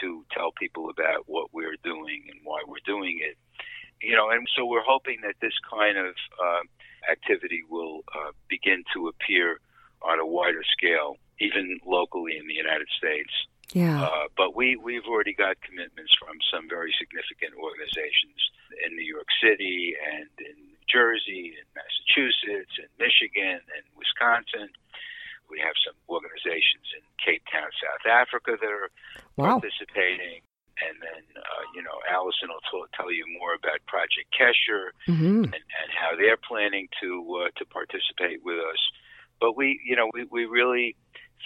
to 0.00 0.24
tell 0.32 0.52
people 0.52 0.88
about 0.90 1.24
what 1.26 1.52
we're 1.52 1.76
doing 1.84 2.24
and 2.30 2.40
why 2.44 2.62
we're 2.66 2.84
doing 2.84 3.20
it. 3.22 3.36
You 4.02 4.16
know 4.16 4.30
and 4.30 4.46
so 4.56 4.66
we're 4.66 4.84
hoping 4.86 5.18
that 5.22 5.36
this 5.40 5.54
kind 5.70 5.96
of 5.96 6.14
uh, 6.42 6.62
activity 7.10 7.62
will 7.68 8.04
uh, 8.14 8.32
begin 8.48 8.84
to 8.94 9.08
appear 9.08 9.58
on 10.02 10.18
a 10.18 10.26
wider 10.26 10.62
scale 10.76 11.16
even 11.40 11.78
locally 11.86 12.36
in 12.36 12.46
the 12.46 12.54
united 12.54 12.88
states. 12.98 13.32
Yeah. 13.72 14.04
Uh, 14.04 14.28
but 14.36 14.54
we, 14.54 14.76
we've 14.76 15.08
already 15.08 15.32
got 15.32 15.56
commitments 15.62 16.12
from 16.20 16.36
some 16.52 16.68
very 16.68 16.92
significant 17.00 17.56
organizations 17.56 18.36
in 18.84 18.96
New 18.96 19.06
York 19.06 19.28
City 19.42 19.94
and 19.96 20.28
in 20.38 20.56
New 20.58 20.82
Jersey 20.90 21.54
and 21.56 21.66
Massachusetts 21.72 22.74
and 22.78 22.90
Michigan 22.98 23.62
and 23.62 23.84
Wisconsin. 23.96 24.68
We 25.48 25.60
have 25.60 25.76
some 25.84 25.96
organizations 26.08 26.88
in 26.96 27.04
Cape 27.20 27.44
Town, 27.52 27.68
South 27.76 28.04
Africa 28.08 28.56
that 28.60 28.72
are 28.72 28.90
wow 29.36 29.60
participating. 29.60 30.42
And 30.80 30.98
then, 30.98 31.22
uh, 31.36 31.64
you 31.76 31.82
know, 31.84 32.00
Allison 32.10 32.48
will 32.48 32.64
t- 32.66 32.90
tell 32.96 33.12
you 33.12 33.28
more 33.38 33.54
about 33.54 33.84
Project 33.86 34.32
Kesher 34.32 34.96
hmm 35.06 35.44
and, 35.44 35.62
and 35.62 35.88
how 35.92 36.16
they're 36.16 36.40
planning 36.40 36.88
to 37.02 37.44
uh, 37.44 37.50
to 37.60 37.64
participate 37.68 38.40
with 38.42 38.58
us. 38.58 38.80
But 39.38 39.56
we, 39.56 39.78
you 39.84 39.94
know, 39.94 40.08
we, 40.14 40.24
we 40.30 40.46
really 40.46 40.96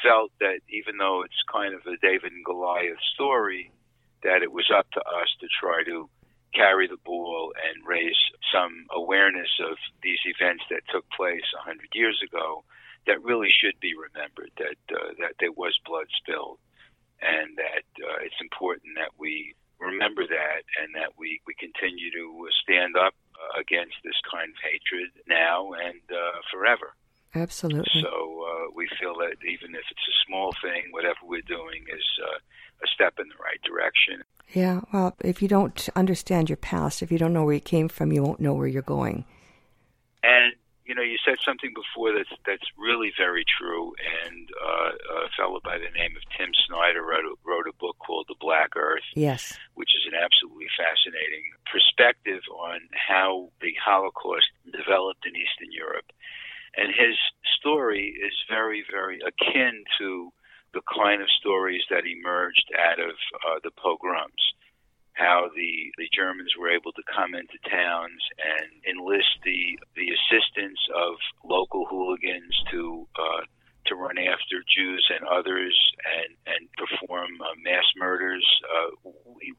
felt 0.03 0.30
that 0.41 0.61
even 0.68 0.99
though 0.99 1.22
it's 1.24 1.43
kind 1.51 1.74
of 1.74 1.80
a 1.87 1.97
David 2.01 2.32
and 2.32 2.45
Goliath 2.45 3.01
story, 3.14 3.72
that 4.22 4.43
it 4.43 4.53
was 4.53 4.70
up 4.70 4.91
to 4.93 5.01
us 5.01 5.28
to 5.41 5.47
try 5.61 5.82
to 5.84 6.09
carry 6.57 6.89
the 6.89 7.03
ball 7.05 7.53
and 7.53 7.87
raise 7.87 8.17
some 8.53 8.87
awareness 8.91 9.53
of 9.61 9.77
these 10.03 10.19
events 10.25 10.65
that 10.71 10.89
took 10.91 11.05
place 11.11 11.45
a 11.55 11.63
hundred 11.63 11.93
years 11.93 12.19
ago 12.25 12.65
that 13.07 13.23
really 13.23 13.53
should 13.53 13.79
be 13.81 13.95
remembered. 13.95 14.51
That 14.57 14.81
uh, 14.91 15.13
that 15.21 15.37
there 15.39 15.53
was 15.53 15.79
blood 15.85 16.09
spilled, 16.17 16.59
and 17.21 17.57
that 17.57 17.87
uh, 18.01 18.19
it's 18.25 18.41
important 18.41 18.97
that 18.97 19.13
we 19.19 19.55
remember 19.79 20.25
that 20.27 20.63
and 20.81 20.95
that 20.95 21.13
we, 21.19 21.41
we 21.47 21.55
continue 21.61 22.11
to 22.13 22.49
stand 22.65 22.97
up 22.97 23.15
uh, 23.37 23.61
against 23.61 23.97
this 24.05 24.17
kind 24.25 24.49
of 24.49 24.59
hatred 24.65 25.13
now 25.29 25.73
and 25.73 26.01
uh, 26.09 26.41
forever. 26.53 26.97
Absolutely 27.37 28.03
So 28.03 28.09
uh, 28.09 28.70
we 28.74 28.89
feel 29.01 29.14
that 29.18 29.37
even 29.47 29.74
if 29.74 29.84
it's 29.91 30.09
a 30.09 30.16
small 30.26 30.53
thing, 30.62 30.84
whatever 30.91 31.18
we're 31.24 31.43
doing 31.43 31.84
is 31.93 32.05
uh, 32.22 32.39
a 32.82 32.87
step 32.95 33.14
in 33.18 33.28
the 33.28 33.34
right 33.43 33.61
direction. 33.62 34.22
Yeah, 34.53 34.80
well, 34.93 35.14
if 35.24 35.43
you 35.43 35.49
don't 35.49 35.89
understand 35.97 36.49
your 36.49 36.57
past, 36.57 37.03
if 37.03 37.11
you 37.11 37.18
don't 37.18 37.32
know 37.32 37.45
where 37.45 37.55
you 37.55 37.61
came 37.61 37.89
from, 37.89 38.12
you 38.12 38.22
won't 38.22 38.41
know 38.41 38.55
where 38.55 38.66
you're 38.68 38.82
going. 38.82 39.24
And 40.22 40.53
you 40.87 40.95
know, 40.95 41.03
you 41.03 41.18
said 41.26 41.39
something 41.45 41.74
before 41.74 42.14
that's 42.14 42.30
that's 42.47 42.62
really 42.78 43.11
very 43.18 43.45
true. 43.59 43.93
And 44.22 44.49
uh, 44.55 45.26
a 45.26 45.30
fellow 45.37 45.59
by 45.64 45.78
the 45.78 45.91
name 45.99 46.14
of 46.14 46.22
Tim 46.39 46.55
Snyder 46.66 47.03
wrote 47.03 47.26
a, 47.26 47.34
wrote 47.43 47.66
a 47.66 47.74
book 47.74 47.99
called 47.99 48.26
The 48.28 48.39
Black 48.39 48.76
Earth, 48.76 49.03
Yes. 49.14 49.59
which 49.74 49.91
is 49.99 50.07
an 50.07 50.14
absolutely 50.14 50.70
fascinating 50.78 51.43
perspective 51.66 52.43
on 52.55 52.87
how 52.95 53.51
the 53.61 53.74
Holocaust 53.82 54.47
developed 54.70 55.26
in 55.26 55.34
Eastern 55.34 55.74
Europe. 55.74 56.07
And 56.77 56.89
his 56.89 57.16
story 57.59 58.14
is 58.20 58.35
very, 58.49 58.85
very 58.91 59.20
akin 59.20 59.85
to 59.99 60.33
the 60.74 60.83
kind 60.95 61.22
of 61.22 61.29
stories 61.41 61.83
that 61.91 62.05
emerged 62.05 62.70
out 62.79 63.01
of 63.01 63.16
uh, 63.49 63.59
the 63.64 63.70
pogroms. 63.70 64.43
How 65.14 65.49
the, 65.57 65.91
the 65.97 66.09
Germans 66.12 66.53
were 66.61 66.68
able 66.68 66.93
to 66.93 67.03
come 67.09 67.35
into 67.35 67.57
towns 67.70 68.20
and 68.37 68.68
enlist 68.85 69.41
the 69.45 69.79
the 69.97 70.12
assistance 70.12 70.79
of 70.95 71.16
local 71.43 71.87
hooligans 71.89 72.53
to 72.70 73.09
uh, 73.16 73.41
to 73.87 73.95
run 73.95 74.18
after 74.18 74.62
Jews 74.66 75.07
and 75.11 75.27
others 75.27 75.74
and 76.05 76.37
and 76.47 76.68
perform 76.77 77.41
uh, 77.41 77.55
mass 77.62 77.87
murders 77.97 78.47
uh, 78.66 79.11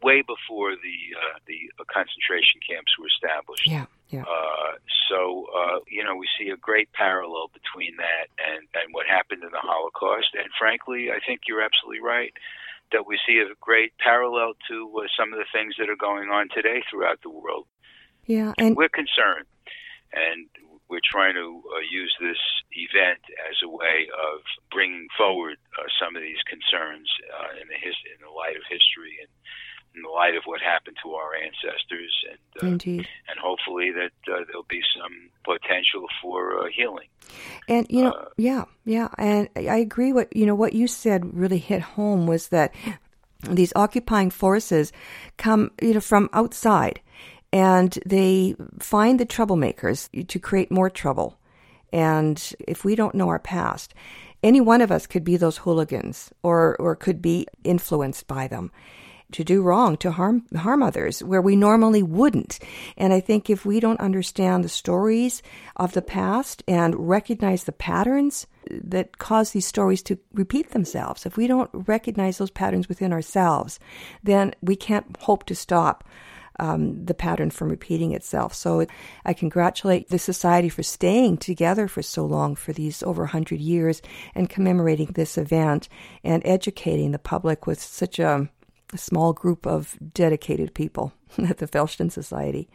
way 0.04 0.22
before 0.22 0.76
the 0.76 0.98
uh, 1.16 1.40
the 1.48 1.72
concentration 1.92 2.60
camps 2.68 2.92
were 3.00 3.08
established. 3.08 3.68
Yeah. 3.68 3.86
Yeah. 4.10 4.24
Uh, 4.24 4.80
so 5.10 5.48
uh, 5.52 5.80
you 5.88 6.04
know 6.04 6.16
we 6.16 6.28
see 6.40 6.50
a 6.50 6.58
great 6.58 6.92
parallel 6.94 7.52
between 7.52 7.96
that 7.98 8.28
and 8.40 8.64
and 8.76 8.94
what 8.94 9.08
happened 9.08 9.44
in 9.44 9.52
the 9.52 9.64
Holocaust. 9.64 10.32
And 10.36 10.48
frankly, 10.60 11.12
I 11.12 11.20
think 11.26 11.48
you're 11.48 11.64
absolutely 11.64 12.04
right 12.34 12.44
that 12.92 13.06
we 13.06 13.20
see 13.28 13.40
a 13.40 13.54
great 13.60 13.92
parallel 14.00 14.54
to 14.70 14.76
uh, 15.00 15.08
some 15.20 15.34
of 15.34 15.40
the 15.40 15.46
things 15.52 15.76
that 15.78 15.90
are 15.90 16.00
going 16.00 16.30
on 16.30 16.48
today 16.56 16.82
throughout 16.90 17.20
the 17.22 17.30
world. 17.30 17.68
Yeah. 18.26 18.54
And 18.58 18.76
We're 18.76 18.90
concerned, 18.90 19.48
and 20.14 20.48
we're 20.90 21.04
trying 21.04 21.36
to 21.36 21.64
uh, 21.76 21.84
use 21.92 22.16
this 22.20 22.40
event 22.72 23.20
as 23.52 23.60
a 23.64 23.68
way 23.68 24.08
of 24.12 24.40
bringing 24.72 25.08
forward 25.18 25.58
uh, 25.80 25.88
some 26.00 26.16
of 26.16 26.22
these 26.22 26.40
concerns 26.48 27.08
uh, 27.28 27.60
in 27.60 27.68
the 27.68 27.76
his- 27.76 28.06
in 28.16 28.24
the 28.24 28.32
light 28.32 28.56
of 28.56 28.64
history 28.72 29.20
and 29.20 29.32
in 29.98 30.04
the 30.04 30.10
light 30.10 30.36
of 30.36 30.44
what 30.46 30.62
happened 30.62 30.96
to 31.04 31.12
our 31.12 31.32
ancestors, 31.36 32.14
and 32.30 32.64
uh, 32.64 32.86
and 33.30 33.40
hopefully 33.42 33.92
that 33.92 34.14
uh, 34.32 34.44
there'll 34.48 34.66
be 34.70 34.82
some 34.98 35.30
potential 35.44 36.06
for 36.22 36.60
uh, 36.60 36.68
healing. 36.76 37.08
And 37.68 37.88
you 37.90 38.04
know, 38.04 38.12
Uh, 38.12 38.26
yeah, 38.38 38.66
yeah, 38.86 39.10
and 39.18 39.50
I 39.56 39.78
agree. 39.78 40.14
What 40.14 40.36
you 40.36 40.46
know, 40.46 40.56
what 40.56 40.74
you 40.74 40.88
said 40.88 41.34
really 41.34 41.58
hit 41.58 41.82
home 41.82 42.28
was 42.28 42.50
that 42.50 42.74
these 43.50 43.74
occupying 43.76 44.30
forces 44.32 44.92
come, 45.38 45.72
you 45.82 45.94
know, 45.94 46.02
from 46.02 46.30
outside, 46.34 47.02
and 47.52 47.98
they 48.06 48.56
find 48.80 49.20
the 49.20 49.26
troublemakers 49.26 50.10
to 50.28 50.40
create 50.40 50.72
more 50.72 50.90
trouble. 50.90 51.40
And 51.94 52.54
if 52.68 52.86
we 52.86 52.96
don't 52.96 53.16
know 53.16 53.30
our 53.30 53.40
past, 53.40 53.94
any 54.44 54.62
one 54.62 54.82
of 54.82 54.92
us 54.92 55.08
could 55.08 55.24
be 55.24 55.38
those 55.38 55.58
hooligans, 55.58 56.32
or 56.44 56.76
or 56.80 56.96
could 56.96 57.22
be 57.22 57.48
influenced 57.64 58.28
by 58.28 58.48
them 58.48 58.72
to 59.34 59.44
do 59.44 59.62
wrong, 59.62 59.98
to 59.98 60.12
harm 60.12 60.46
harm 60.56 60.82
others 60.82 61.22
where 61.22 61.42
we 61.42 61.56
normally 61.56 62.04
wouldn't. 62.04 62.60
And 62.96 63.14
I 63.14 63.20
think 63.20 63.50
if 63.50 63.66
we 63.66 63.80
don't 63.80 64.00
understand 64.00 64.64
the 64.64 64.70
stories 64.70 65.42
of 65.76 65.94
the 65.94 66.02
past 66.02 66.64
and 66.68 67.10
recognize 67.10 67.66
the 67.66 67.72
patterns 67.72 68.48
that 68.70 69.18
cause 69.18 69.52
these 69.52 69.66
stories 69.66 70.02
to 70.04 70.18
repeat 70.34 70.72
themselves, 70.72 71.26
if 71.26 71.38
we 71.38 71.48
don't 71.48 71.70
recognize 71.74 72.38
those 72.38 72.52
patterns 72.52 72.88
within 72.88 73.14
ourselves, 73.14 73.80
then 74.24 74.54
we 74.62 74.76
can't 74.76 75.18
hope 75.20 75.46
to 75.46 75.56
stop 75.56 76.04
um, 76.60 77.06
the 77.06 77.14
pattern 77.14 77.50
from 77.50 77.70
repeating 77.70 78.14
itself. 78.14 78.54
So 78.54 78.86
I 79.26 79.34
congratulate 79.34 80.10
the 80.10 80.20
society 80.20 80.70
for 80.70 80.84
staying 80.84 81.38
together 81.38 81.88
for 81.88 82.02
so 82.02 82.26
long, 82.26 82.56
for 82.56 82.74
these 82.74 83.04
over 83.04 83.24
100 83.24 83.60
years, 83.60 84.02
and 84.36 84.50
commemorating 84.50 85.08
this 85.08 85.38
event 85.38 85.88
and 86.24 86.42
educating 86.46 87.12
the 87.12 87.20
public 87.20 87.68
with 87.68 87.82
such 87.82 88.20
a, 88.20 88.50
a 88.94 88.98
small 88.98 89.34
group 89.34 89.66
of 89.66 89.98
dedicated 90.14 90.74
people 90.74 91.14
at 91.38 91.58
the 91.58 91.68
Felshtin 91.68 92.12
Society. 92.12 92.70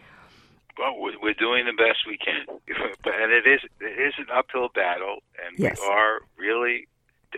Well, 0.78 0.94
we're 1.22 1.34
doing 1.34 1.66
the 1.66 1.72
best 1.76 2.00
we 2.06 2.16
can, 2.16 2.46
and 3.04 3.32
it 3.32 3.46
is 3.46 3.60
it 3.80 4.00
is 4.00 4.14
an 4.18 4.26
uphill 4.34 4.68
battle, 4.74 5.18
and 5.46 5.58
Yes. 5.58 5.78
we 5.80 5.86
are 5.86 6.20
really 6.38 6.88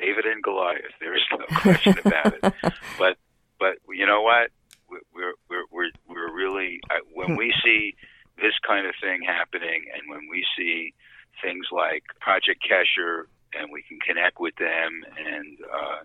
David 0.01 0.25
and 0.25 0.43
Goliath. 0.43 0.95
There 1.01 1.15
is 1.17 1.23
no 1.33 1.45
question 1.61 1.97
about 2.05 2.35
it. 2.35 2.55
But 2.99 3.19
but 3.59 3.77
you 3.91 4.07
know 4.07 4.23
what? 4.23 4.51
We're 4.89 5.35
we're 5.51 5.65
we're 5.73 5.91
we're 6.09 6.33
really 6.33 6.81
uh, 6.91 7.01
when 7.13 7.37
we 7.37 7.53
see 7.65 7.95
this 8.37 8.55
kind 8.67 8.87
of 8.87 8.95
thing 9.03 9.21
happening, 9.27 9.85
and 9.95 10.09
when 10.09 10.29
we 10.31 10.45
see 10.57 10.95
things 11.43 11.67
like 11.73 12.05
Project 12.21 12.63
Kesher, 12.65 13.25
and 13.53 13.71
we 13.73 13.83
can 13.83 13.99
connect 13.99 14.15
connect 14.15 14.41
with 14.41 14.55
them, 14.57 15.03
and 15.19 15.59
uh, 15.73 15.99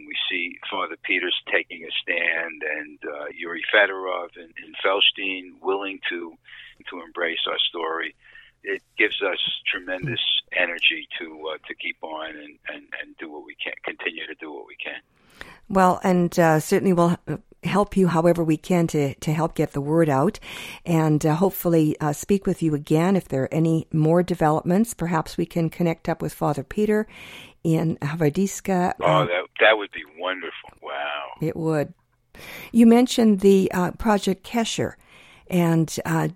we 0.00 0.14
see 0.30 0.58
Father 0.70 0.96
Peters 1.02 1.34
taking 1.52 1.84
a 1.84 1.92
stand, 2.02 2.62
and 2.78 2.98
uh, 3.04 3.26
Yuri 3.34 3.62
Fedorov 3.72 4.28
and, 4.36 4.52
and 4.62 4.74
Felstein 4.84 5.60
willing 5.62 6.00
to 6.08 6.34
to 6.90 7.00
embrace 7.00 7.40
our 7.48 7.58
story. 7.58 8.14
It 8.62 8.82
gives 8.98 9.22
us 9.22 9.38
tremendous 9.70 10.20
energy 10.52 11.08
to 11.18 11.52
uh, 11.54 11.58
to 11.68 11.74
keep 11.74 11.96
on 12.02 12.30
and, 12.30 12.58
and, 12.68 12.84
and 13.00 13.16
do 13.18 13.30
what 13.30 13.44
we 13.44 13.56
can, 13.62 13.74
continue 13.84 14.26
to 14.26 14.34
do 14.34 14.52
what 14.52 14.66
we 14.66 14.76
can. 14.76 15.00
Well, 15.68 16.00
and 16.04 16.36
uh, 16.38 16.60
certainly 16.60 16.92
we'll 16.92 17.16
help 17.66 17.96
you 17.96 18.08
however 18.08 18.42
we 18.42 18.56
can 18.56 18.86
to, 18.88 19.14
to 19.14 19.32
help 19.32 19.54
get 19.54 19.72
the 19.72 19.80
word 19.80 20.08
out 20.08 20.38
and 20.84 21.24
uh, 21.24 21.34
hopefully 21.34 21.96
uh, 22.00 22.12
speak 22.12 22.46
with 22.46 22.62
you 22.62 22.74
again 22.74 23.16
if 23.16 23.28
there 23.28 23.42
are 23.44 23.54
any 23.54 23.86
more 23.92 24.22
developments. 24.22 24.94
Perhaps 24.94 25.36
we 25.36 25.46
can 25.46 25.70
connect 25.70 26.08
up 26.08 26.22
with 26.22 26.32
Father 26.32 26.62
Peter 26.62 27.06
in 27.64 27.96
Hvardiske. 27.96 28.94
Oh, 29.00 29.26
that, 29.26 29.42
that 29.60 29.76
would 29.76 29.90
be 29.92 30.04
wonderful. 30.18 30.70
Wow. 30.82 31.32
It 31.40 31.56
would. 31.56 31.92
You 32.72 32.86
mentioned 32.86 33.40
the 33.40 33.70
uh, 33.72 33.92
Project 33.92 34.46
Kesher. 34.46 34.94
And 35.48 35.96
uh, 36.04 36.28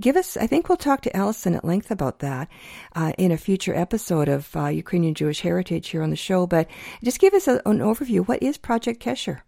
give 0.00 0.16
us, 0.16 0.36
I 0.36 0.48
think 0.48 0.68
we'll 0.68 0.76
talk 0.76 1.02
to 1.02 1.16
Allison 1.16 1.54
at 1.54 1.64
length 1.64 1.92
about 1.92 2.18
that 2.18 2.48
uh, 2.96 3.12
in 3.16 3.30
a 3.30 3.36
future 3.36 3.74
episode 3.74 4.28
of 4.28 4.54
uh, 4.56 4.66
Ukrainian 4.66 5.14
Jewish 5.14 5.40
Heritage 5.40 5.88
here 5.88 6.02
on 6.02 6.10
the 6.10 6.16
show. 6.16 6.48
But 6.48 6.68
just 7.02 7.20
give 7.20 7.32
us 7.32 7.46
a, 7.46 7.62
an 7.64 7.78
overview. 7.78 8.26
What 8.26 8.42
is 8.42 8.58
Project 8.58 9.00
Kesher? 9.00 9.42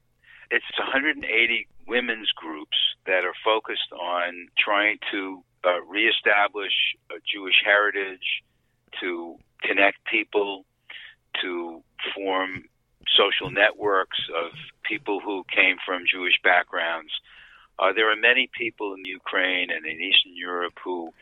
It's 0.50 0.64
180 0.78 1.68
women's 1.86 2.30
groups 2.32 2.76
that 3.06 3.24
are 3.24 3.34
focused 3.44 3.92
on 3.92 4.48
trying 4.58 4.98
to 5.10 5.42
uh, 5.64 5.80
reestablish 5.82 6.72
a 7.10 7.16
Jewish 7.32 7.62
heritage, 7.64 8.42
to 9.00 9.36
connect 9.62 9.98
people, 10.10 10.64
to 11.42 11.82
form 12.14 12.64
social 13.16 13.50
networks 13.50 14.18
of 14.36 14.52
people 14.84 15.20
who 15.20 15.44
came 15.54 15.76
from 15.84 16.02
Jewish 16.10 16.34
backgrounds. 16.42 17.10
Uh, 17.78 17.92
there 17.92 18.10
are 18.10 18.16
many 18.16 18.50
people 18.56 18.94
in 18.94 19.04
Ukraine 19.04 19.70
and 19.70 19.86
in 19.86 20.00
Eastern 20.00 20.34
Europe 20.36 20.74
who 20.84 21.12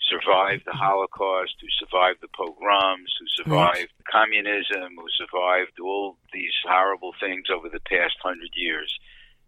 survived 0.00 0.64
the 0.66 0.72
Holocaust, 0.72 1.54
who 1.60 1.66
survived 1.78 2.20
the 2.20 2.28
pogroms, 2.28 3.10
who 3.18 3.26
survived 3.42 3.90
right. 3.92 4.10
communism, 4.10 4.96
who 4.96 5.08
survived 5.16 5.78
all 5.80 6.16
these 6.32 6.52
horrible 6.68 7.12
things 7.20 7.46
over 7.54 7.68
the 7.68 7.80
past 7.80 8.16
hundred 8.22 8.50
years, 8.54 8.92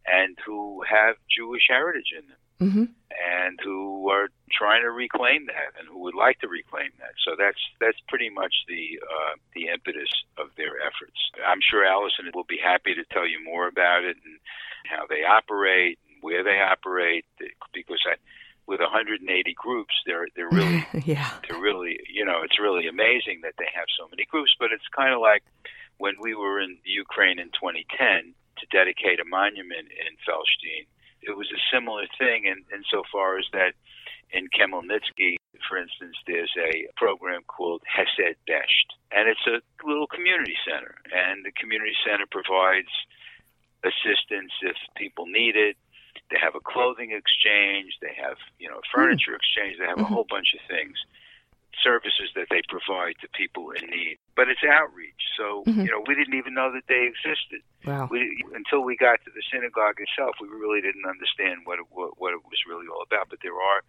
and 0.07 0.37
who 0.45 0.83
have 0.89 1.17
Jewish 1.31 1.67
heritage 1.69 2.13
in 2.17 2.27
them. 2.29 2.39
Mm-hmm. 2.59 2.85
And 3.19 3.59
who 3.63 4.11
are 4.11 4.31
trying 4.51 4.83
to 4.83 4.91
reclaim 4.91 5.47
that, 5.47 5.79
and 5.79 5.87
who 5.87 6.01
would 6.01 6.15
like 6.15 6.41
to 6.41 6.49
reclaim 6.49 6.91
that. 6.99 7.15
So 7.25 7.37
that's 7.39 7.59
that's 7.81 7.99
pretty 8.09 8.31
much 8.31 8.53
the 8.67 8.99
uh, 8.99 9.35
the 9.55 9.69
impetus 9.69 10.11
of 10.39 10.51
their 10.57 10.75
efforts. 10.83 11.19
I'm 11.47 11.63
sure 11.63 11.87
Allison 11.87 12.31
will 12.35 12.47
be 12.49 12.59
happy 12.59 12.95
to 12.95 13.05
tell 13.15 13.29
you 13.29 13.39
more 13.45 13.69
about 13.69 14.03
it 14.03 14.17
and 14.27 14.39
how 14.91 15.07
they 15.07 15.23
operate 15.23 15.99
where 16.21 16.43
they 16.43 16.59
operate, 16.59 17.25
because 17.73 18.03
I, 18.07 18.17
with 18.69 18.81
180 18.81 19.25
groups, 19.55 19.95
they're 20.07 20.29
they're 20.37 20.53
really 20.53 20.87
yeah. 21.05 21.33
they're 21.49 21.61
really 21.61 21.99
you 22.13 22.25
know 22.25 22.43
it's 22.45 22.61
really 22.61 22.87
amazing 22.87 23.41
that 23.43 23.55
they 23.59 23.69
have 23.75 23.89
so 23.99 24.07
many 24.11 24.25
groups. 24.31 24.55
But 24.61 24.71
it's 24.71 24.87
kind 24.95 25.15
of 25.15 25.21
like 25.21 25.43
when 25.97 26.15
we 26.21 26.35
were 26.35 26.61
in 26.61 26.77
Ukraine 26.85 27.41
in 27.41 27.49
2010 27.57 28.35
to 28.61 28.67
dedicate 28.71 29.21
a 29.21 29.25
monument 29.25 29.89
in 29.89 30.13
Felstein. 30.23 30.87
It 31.23 31.37
was 31.37 31.49
a 31.51 31.61
similar 31.75 32.07
thing 32.19 32.45
in 32.45 32.63
insofar 32.71 33.39
as 33.39 33.47
that 33.53 33.75
in 34.31 34.49
Khmelnytsky, 34.55 35.37
for 35.69 35.79
instance, 35.79 36.17
there's 36.27 36.53
a 36.59 36.87
program 36.97 37.43
called 37.47 37.83
Hesed 37.87 38.37
Besht, 38.47 38.89
and 39.11 39.29
it's 39.29 39.47
a 39.47 39.61
little 39.87 40.07
community 40.07 40.55
center, 40.69 40.95
and 41.11 41.45
the 41.45 41.53
community 41.53 41.97
center 42.07 42.27
provides 42.31 42.93
assistance 43.83 44.53
if 44.63 44.77
people 44.97 45.27
need 45.27 45.57
it 45.57 45.77
they 46.31 46.39
have 46.41 46.55
a 46.55 46.61
clothing 46.61 47.13
exchange. 47.13 47.99
They 48.01 48.15
have, 48.21 48.37
you 48.59 48.69
know, 48.69 48.81
furniture 48.95 49.33
mm. 49.33 49.41
exchange. 49.41 49.79
They 49.79 49.87
have 49.87 49.99
mm-hmm. 49.99 50.13
a 50.13 50.15
whole 50.15 50.27
bunch 50.29 50.55
of 50.55 50.63
things, 50.69 50.97
services 51.83 52.31
that 52.35 52.49
they 52.51 52.63
provide 52.69 53.15
to 53.23 53.29
people 53.35 53.71
in 53.73 53.87
need. 53.89 54.19
But 54.37 54.49
it's 54.49 54.63
outreach. 54.63 55.23
So, 55.39 55.65
mm-hmm. 55.67 55.87
you 55.87 55.91
know, 55.91 56.03
we 56.07 56.15
didn't 56.15 56.35
even 56.35 56.55
know 56.55 56.73
that 56.73 56.87
they 56.89 57.09
existed. 57.11 57.63
Wow. 57.85 58.09
We, 58.11 58.43
until 58.55 58.83
we 58.83 58.97
got 58.97 59.23
to 59.25 59.31
the 59.31 59.43
synagogue 59.53 59.99
itself, 59.99 60.37
we 60.41 60.49
really 60.49 60.81
didn't 60.81 61.07
understand 61.07 61.63
what 61.65 61.79
it, 61.79 61.87
what, 61.91 62.19
what 62.19 62.35
it 62.35 62.43
was 62.43 62.59
really 62.67 62.87
all 62.91 63.03
about. 63.03 63.31
But 63.31 63.41
there 63.43 63.57
are 63.57 63.81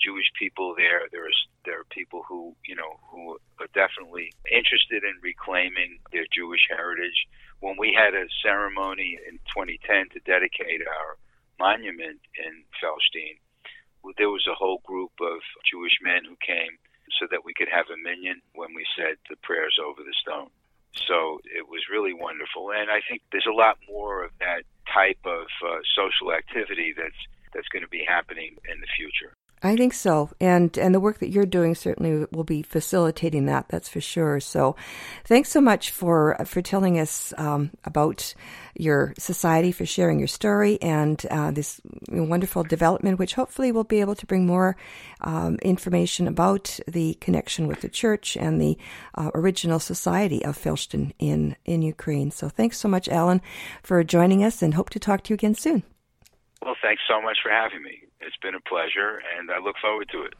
Jewish 0.00 0.32
people 0.38 0.74
there. 0.76 1.06
There's 1.12 1.36
there 1.64 1.80
are 1.80 1.88
people 1.90 2.24
who 2.26 2.56
you 2.64 2.74
know 2.74 2.98
who 3.12 3.36
are 3.60 3.68
definitely 3.74 4.32
interested 4.50 5.04
in 5.04 5.20
reclaiming 5.22 6.00
their 6.12 6.24
Jewish 6.32 6.66
heritage. 6.68 7.28
When 7.60 7.76
we 7.76 7.92
had 7.92 8.14
a 8.14 8.24
ceremony 8.42 9.18
in 9.28 9.36
2010 9.52 10.16
to 10.16 10.20
dedicate 10.24 10.80
our 10.80 11.20
monument 11.60 12.24
in 12.40 12.64
Felstein, 12.80 13.36
there 14.16 14.32
was 14.32 14.48
a 14.48 14.56
whole 14.56 14.80
group 14.88 15.12
of 15.20 15.44
Jewish 15.68 16.00
men 16.00 16.24
who 16.24 16.36
came 16.40 16.80
so 17.20 17.28
that 17.30 17.44
we 17.44 17.52
could 17.52 17.68
have 17.68 17.92
a 17.92 18.00
minyan 18.00 18.40
when 18.56 18.72
we 18.74 18.84
said 18.96 19.20
the 19.28 19.36
prayers 19.44 19.76
over 19.76 20.00
the 20.00 20.16
stone. 20.24 20.48
So 21.06 21.38
it 21.44 21.68
was 21.68 21.92
really 21.92 22.14
wonderful, 22.14 22.72
and 22.72 22.90
I 22.90 23.00
think 23.06 23.22
there's 23.30 23.46
a 23.46 23.54
lot 23.54 23.78
more 23.86 24.24
of 24.24 24.32
that 24.40 24.64
type 24.92 25.20
of 25.24 25.46
uh, 25.62 25.84
social 25.94 26.32
activity 26.32 26.94
that's 26.96 27.20
that's 27.54 27.68
going 27.68 27.82
to 27.82 27.90
be 27.90 28.04
happening 28.06 28.56
in 28.66 28.80
the 28.80 28.90
future. 28.96 29.34
I 29.62 29.76
think 29.76 29.92
so, 29.92 30.30
and 30.40 30.76
and 30.78 30.94
the 30.94 31.00
work 31.00 31.18
that 31.18 31.28
you're 31.28 31.44
doing 31.44 31.74
certainly 31.74 32.26
will 32.32 32.44
be 32.44 32.62
facilitating 32.62 33.44
that. 33.46 33.66
That's 33.68 33.90
for 33.90 34.00
sure. 34.00 34.40
So, 34.40 34.74
thanks 35.26 35.50
so 35.50 35.60
much 35.60 35.90
for 35.90 36.34
for 36.46 36.62
telling 36.62 36.98
us 36.98 37.34
um, 37.36 37.70
about 37.84 38.34
your 38.74 39.12
society, 39.18 39.70
for 39.70 39.84
sharing 39.84 40.18
your 40.18 40.28
story, 40.28 40.80
and 40.80 41.24
uh, 41.30 41.50
this 41.50 41.78
wonderful 42.08 42.62
development, 42.62 43.18
which 43.18 43.34
hopefully 43.34 43.70
will 43.70 43.84
be 43.84 44.00
able 44.00 44.14
to 44.14 44.24
bring 44.24 44.46
more 44.46 44.76
um, 45.20 45.56
information 45.56 46.26
about 46.26 46.80
the 46.88 47.14
connection 47.20 47.66
with 47.66 47.82
the 47.82 47.90
church 47.90 48.38
and 48.38 48.62
the 48.62 48.78
uh, 49.16 49.30
original 49.34 49.78
society 49.78 50.42
of 50.42 50.56
Felshtin 50.56 51.12
in 51.18 51.54
in 51.66 51.82
Ukraine. 51.82 52.30
So, 52.30 52.48
thanks 52.48 52.78
so 52.78 52.88
much, 52.88 53.10
Alan, 53.10 53.42
for 53.82 54.02
joining 54.04 54.42
us, 54.42 54.62
and 54.62 54.72
hope 54.72 54.88
to 54.90 54.98
talk 54.98 55.22
to 55.24 55.30
you 55.30 55.34
again 55.34 55.54
soon. 55.54 55.82
Well, 56.62 56.76
thanks 56.82 57.02
so 57.08 57.22
much 57.22 57.38
for 57.42 57.50
having 57.50 57.82
me. 57.82 58.02
It's 58.20 58.36
been 58.36 58.54
a 58.54 58.60
pleasure, 58.60 59.22
and 59.38 59.50
I 59.50 59.58
look 59.58 59.76
forward 59.80 60.08
to 60.12 60.22
it. 60.22 60.34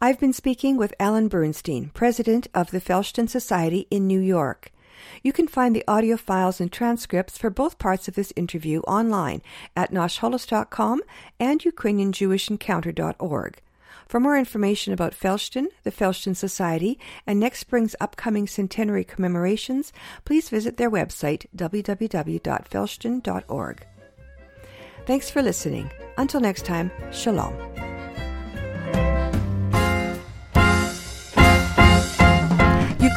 I've 0.00 0.18
been 0.18 0.32
speaking 0.32 0.76
with 0.76 0.94
Alan 0.98 1.28
Bernstein, 1.28 1.90
president 1.94 2.48
of 2.54 2.70
the 2.70 2.80
Felshtin 2.80 3.28
Society 3.28 3.86
in 3.90 4.06
New 4.06 4.20
York. 4.20 4.72
You 5.22 5.32
can 5.32 5.48
find 5.48 5.74
the 5.74 5.84
audio 5.88 6.16
files 6.16 6.60
and 6.60 6.72
transcripts 6.72 7.38
for 7.38 7.50
both 7.50 7.78
parts 7.78 8.08
of 8.08 8.14
this 8.14 8.32
interview 8.36 8.80
online 8.80 9.42
at 9.76 9.92
nashholos.com 9.92 11.02
and 11.38 11.60
ukrainianjewishencounter.org. 11.60 13.60
For 14.08 14.18
more 14.20 14.36
information 14.36 14.92
about 14.92 15.14
Felshtin, 15.14 15.68
the 15.84 15.90
Felshtin 15.90 16.36
Society, 16.36 16.98
and 17.26 17.40
next 17.40 17.60
spring's 17.60 17.96
upcoming 18.00 18.46
centenary 18.46 19.04
commemorations, 19.04 19.92
please 20.24 20.50
visit 20.50 20.76
their 20.76 20.90
website 20.90 21.46
www.felshtin.org. 21.56 23.86
Thanks 25.06 25.30
for 25.30 25.42
listening. 25.42 25.90
Until 26.16 26.40
next 26.40 26.64
time, 26.64 26.90
Shalom. 27.10 27.54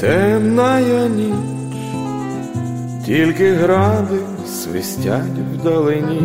Темная 0.00 1.08
ніч, 1.08 1.34
тільки 3.06 3.52
гради 3.52 4.18
свистять 4.46 5.38
вдалині, 5.54 6.22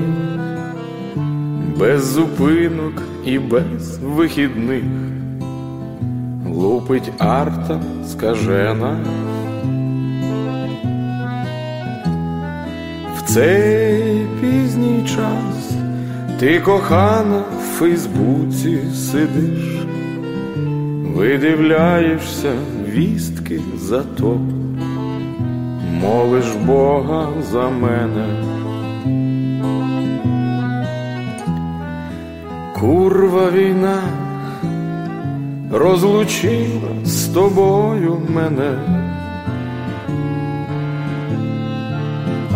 без 1.79 2.05
зупинок 2.05 2.93
і 3.25 3.39
без 3.39 3.97
вихідних, 3.97 4.83
лупить 6.47 7.11
арта 7.17 7.81
скажена. 8.07 8.97
В 13.17 13.21
цей 13.25 14.27
пізній 14.41 15.03
час 15.07 15.71
Ти 16.39 16.59
кохана 16.59 17.43
в 17.59 17.77
Фейсбуці 17.77 18.77
сидиш, 18.93 19.85
видивляєшся 21.15 22.53
вістки 22.93 23.61
за 23.77 24.03
то, 24.03 24.37
молиш 26.01 26.45
Бога 26.65 27.27
за 27.51 27.69
мене. 27.69 28.25
Курва 32.79 33.51
війна 33.51 34.01
розлучила 35.71 36.89
з 37.03 37.25
тобою 37.25 38.21
мене, 38.29 38.77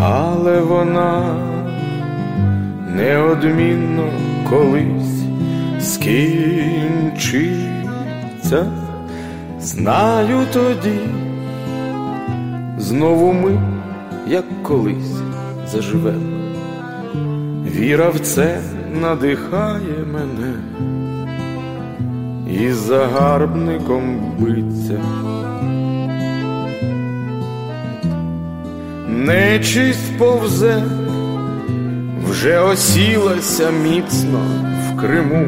але 0.01 0.61
вона 0.61 1.35
неодмінно 2.95 4.09
колись 4.49 5.23
скінчиться, 5.79 7.27
знаю 9.59 10.45
тоді, 10.53 10.99
знову 12.77 13.33
ми, 13.33 13.59
як 14.27 14.63
колись, 14.63 15.21
заживемо. 15.71 16.37
Віра 17.65 18.09
в 18.09 18.19
це 18.19 18.59
надихає 19.01 20.05
мене 20.13 20.53
і 22.61 22.71
загарбником 22.71 24.33
биться. 24.39 25.01
Нечисть 29.07 30.17
повзе, 30.17 30.83
вже 32.29 32.59
осілася 32.59 33.71
міцно 33.71 34.39
в 34.87 34.99
Криму, 34.99 35.45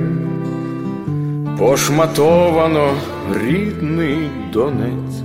пошматовано 1.58 2.94
рідний 3.44 4.30
Донець, 4.54 5.22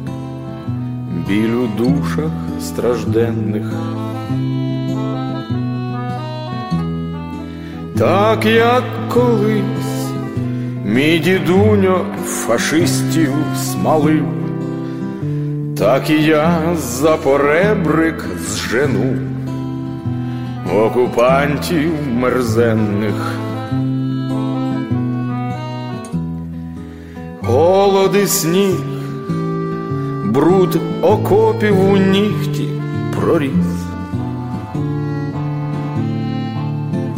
біль 1.28 1.54
у 1.54 1.66
душах 1.66 2.30
стражденних. 2.60 3.72
Так 7.98 8.46
як 8.46 8.84
колись 9.08 10.08
мій 10.84 11.18
дідуньо 11.18 12.06
фашистів 12.26 13.32
смалив, 13.56 14.24
так 15.78 16.10
і 16.10 16.22
я 16.22 16.60
за 16.76 17.16
поребрик 17.16 18.24
зжену 18.48 19.16
окупантів 20.72 21.92
мерзенних. 22.12 23.43
Голод 27.46 28.16
і 28.16 28.26
сніг, 28.26 28.76
бруд 30.24 30.80
окопів 31.02 31.90
у 31.90 31.96
нігті 31.96 32.68
проріс. 33.16 33.50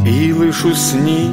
І 0.07 0.33
лиш 0.33 0.64
у 0.64 0.74
сні 0.74 1.31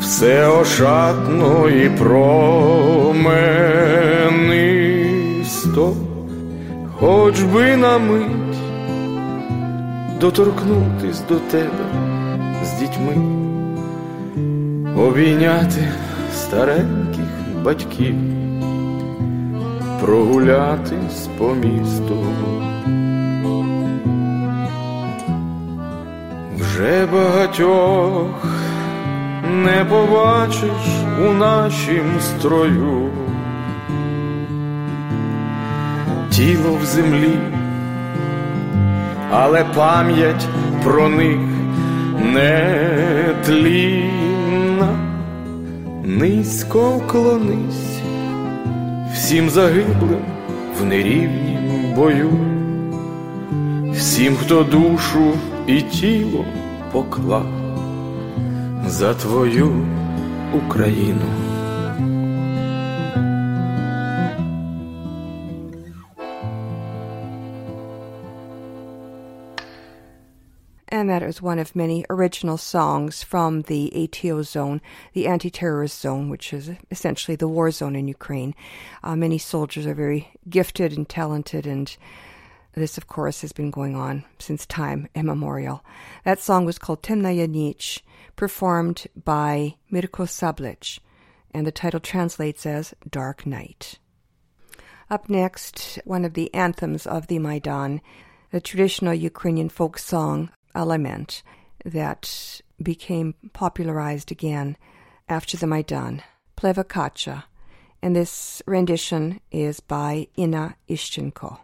все 0.00 0.48
ошатно 0.48 1.68
і 1.68 1.88
променисто, 1.88 3.24
хоч 6.98 7.42
би 7.42 7.76
на 7.76 7.98
мить 7.98 8.56
доторкнутись 10.20 11.22
до 11.28 11.34
тебе 11.34 11.84
з 12.64 12.72
дітьми, 12.80 13.16
обійняти 14.96 15.88
стареньких 16.34 17.11
батьків, 17.64 18.14
прогулятись 20.00 21.28
по 21.38 21.54
місту. 21.54 22.26
Вже 26.56 27.06
багатьох 27.06 28.46
не 29.64 29.84
побачиш 29.84 31.02
у 31.28 31.32
нашім 31.32 32.20
строю, 32.20 33.10
тіло 36.30 36.78
в 36.82 36.84
землі, 36.84 37.38
але 39.30 39.64
пам'ять 39.64 40.46
про 40.84 41.08
них 41.08 41.38
не 42.32 43.34
тлінна, 43.46 44.21
низько 46.04 46.90
вклонись 46.90 48.00
всім 49.14 49.50
загиблим 49.50 50.24
в 50.80 50.84
нерівнім 50.84 51.94
бою, 51.96 52.30
всім, 53.92 54.36
хто 54.36 54.64
душу 54.64 55.32
і 55.66 55.80
тіло 55.80 56.44
поклав 56.92 57.46
за 58.86 59.14
твою 59.14 59.86
Україну. 60.66 61.51
That 71.22 71.28
is 71.28 71.40
one 71.40 71.60
of 71.60 71.76
many 71.76 72.04
original 72.10 72.56
songs 72.56 73.22
from 73.22 73.62
the 73.62 73.92
ATO 73.94 74.42
zone, 74.42 74.80
the 75.12 75.28
anti 75.28 75.50
terrorist 75.50 76.00
zone, 76.00 76.28
which 76.28 76.52
is 76.52 76.72
essentially 76.90 77.36
the 77.36 77.46
war 77.46 77.70
zone 77.70 77.94
in 77.94 78.08
Ukraine. 78.08 78.56
Uh, 79.04 79.14
many 79.14 79.38
soldiers 79.38 79.86
are 79.86 79.94
very 79.94 80.28
gifted 80.48 80.96
and 80.96 81.08
talented, 81.08 81.64
and 81.64 81.96
this, 82.72 82.98
of 82.98 83.06
course, 83.06 83.42
has 83.42 83.52
been 83.52 83.70
going 83.70 83.94
on 83.94 84.24
since 84.40 84.66
time 84.66 85.06
immemorial. 85.14 85.84
That 86.24 86.40
song 86.40 86.64
was 86.64 86.76
called 86.76 87.04
Temnaya 87.04 87.48
Nich, 87.48 88.02
performed 88.34 89.06
by 89.14 89.76
Mirko 89.90 90.24
Sablic, 90.24 90.98
and 91.54 91.64
the 91.64 91.70
title 91.70 92.00
translates 92.00 92.66
as 92.66 92.94
Dark 93.08 93.46
Night. 93.46 94.00
Up 95.08 95.28
next, 95.28 96.00
one 96.04 96.24
of 96.24 96.34
the 96.34 96.52
anthems 96.52 97.06
of 97.06 97.28
the 97.28 97.38
Maidan, 97.38 98.00
the 98.50 98.60
traditional 98.60 99.14
Ukrainian 99.14 99.68
folk 99.68 99.98
song 99.98 100.50
Element 100.74 101.42
that 101.84 102.60
became 102.82 103.34
popularized 103.52 104.30
again 104.30 104.76
after 105.28 105.56
the 105.56 105.66
Maidan, 105.66 106.22
Plyve 106.56 106.88
Kacha, 106.88 107.44
and 108.02 108.16
this 108.16 108.62
rendition 108.66 109.40
is 109.50 109.80
by 109.80 110.28
Ina 110.36 110.76
Ishchenko. 110.88 111.58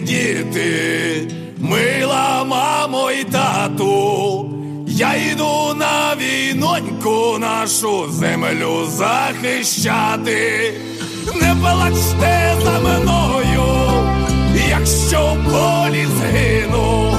Діти, 0.00 1.28
мила 1.58 2.44
мамо 2.44 3.10
і 3.10 3.24
тату, 3.24 4.50
я 4.88 5.14
йду 5.14 5.74
на 5.74 6.14
війноньку 6.14 7.38
нашу 7.38 8.10
землю 8.10 8.86
захищати, 8.86 10.72
не 11.34 11.56
плачте 11.60 12.56
за 12.64 12.78
мною, 12.80 13.64
якщо 14.68 15.18
в 15.18 15.52
полі 15.52 16.06
згину, 16.16 17.14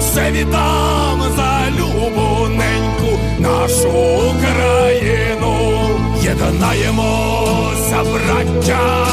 все 0.00 0.30
віддам 0.30 1.22
за 1.36 1.62
любоненьку 1.78 3.18
нашу 3.38 3.88
Україну, 4.34 5.78
єднаємося, 6.22 8.04
браття, 8.12 9.06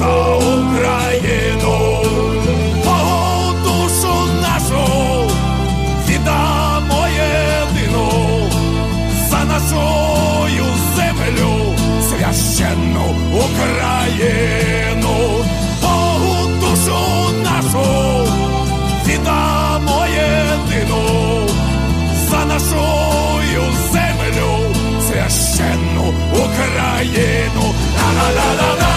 за 0.00 0.36
Україну, 0.36 1.76
Богу 2.84 3.52
душу 3.64 4.14
нашу 4.42 4.84
віддамо 6.08 7.06
єдину 7.08 8.08
за 9.30 9.44
нашою 9.44 10.64
землю 10.96 11.74
священну 12.08 13.14
Україну, 13.32 15.14
Богу 15.82 16.48
душу 16.60 16.98
нашу 17.44 17.88
віддамо 19.06 20.06
єдину 20.06 21.02
за 22.30 22.44
нашою 22.44 23.62
землю 23.92 24.74
священну 25.08 26.14
Україну. 26.32 27.74
Ла-ла-ла-ла-лай, 28.00 28.89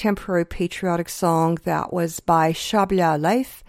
contemporary 0.00 0.44
patriotic 0.44 1.08
song 1.08 1.58
that 1.64 1.92
was 1.92 2.20
by 2.20 2.52
Shabla 2.52 3.20
Life, 3.20 3.62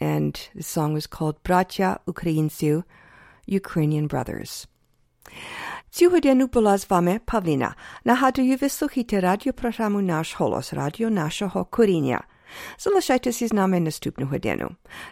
and 0.00 0.34
the 0.54 0.62
song 0.62 0.92
was 0.92 1.06
called 1.06 1.42
Bratya 1.42 1.98
Ukraińcy, 2.06 2.82
Ukrainian 3.46 4.06
Brothers. 4.06 4.66
Цю 5.90 6.10
годину 6.10 6.46
була 6.46 6.78
з 6.78 6.90
вами 6.90 7.20
Павліна. 7.24 7.74
Нагадую, 8.04 8.56
ви 8.60 8.68
слухайте 8.68 9.20
радіопрограму 9.20 10.00
«Наш 10.00 10.36
голос», 10.36 10.72
радіо 10.72 11.10
нашого 11.10 11.64
коріння. 11.64 12.24
Залишайтеся 12.78 13.48
з 13.48 13.52
нами 13.52 13.80
наступну 13.80 14.26
годину. 14.26 14.70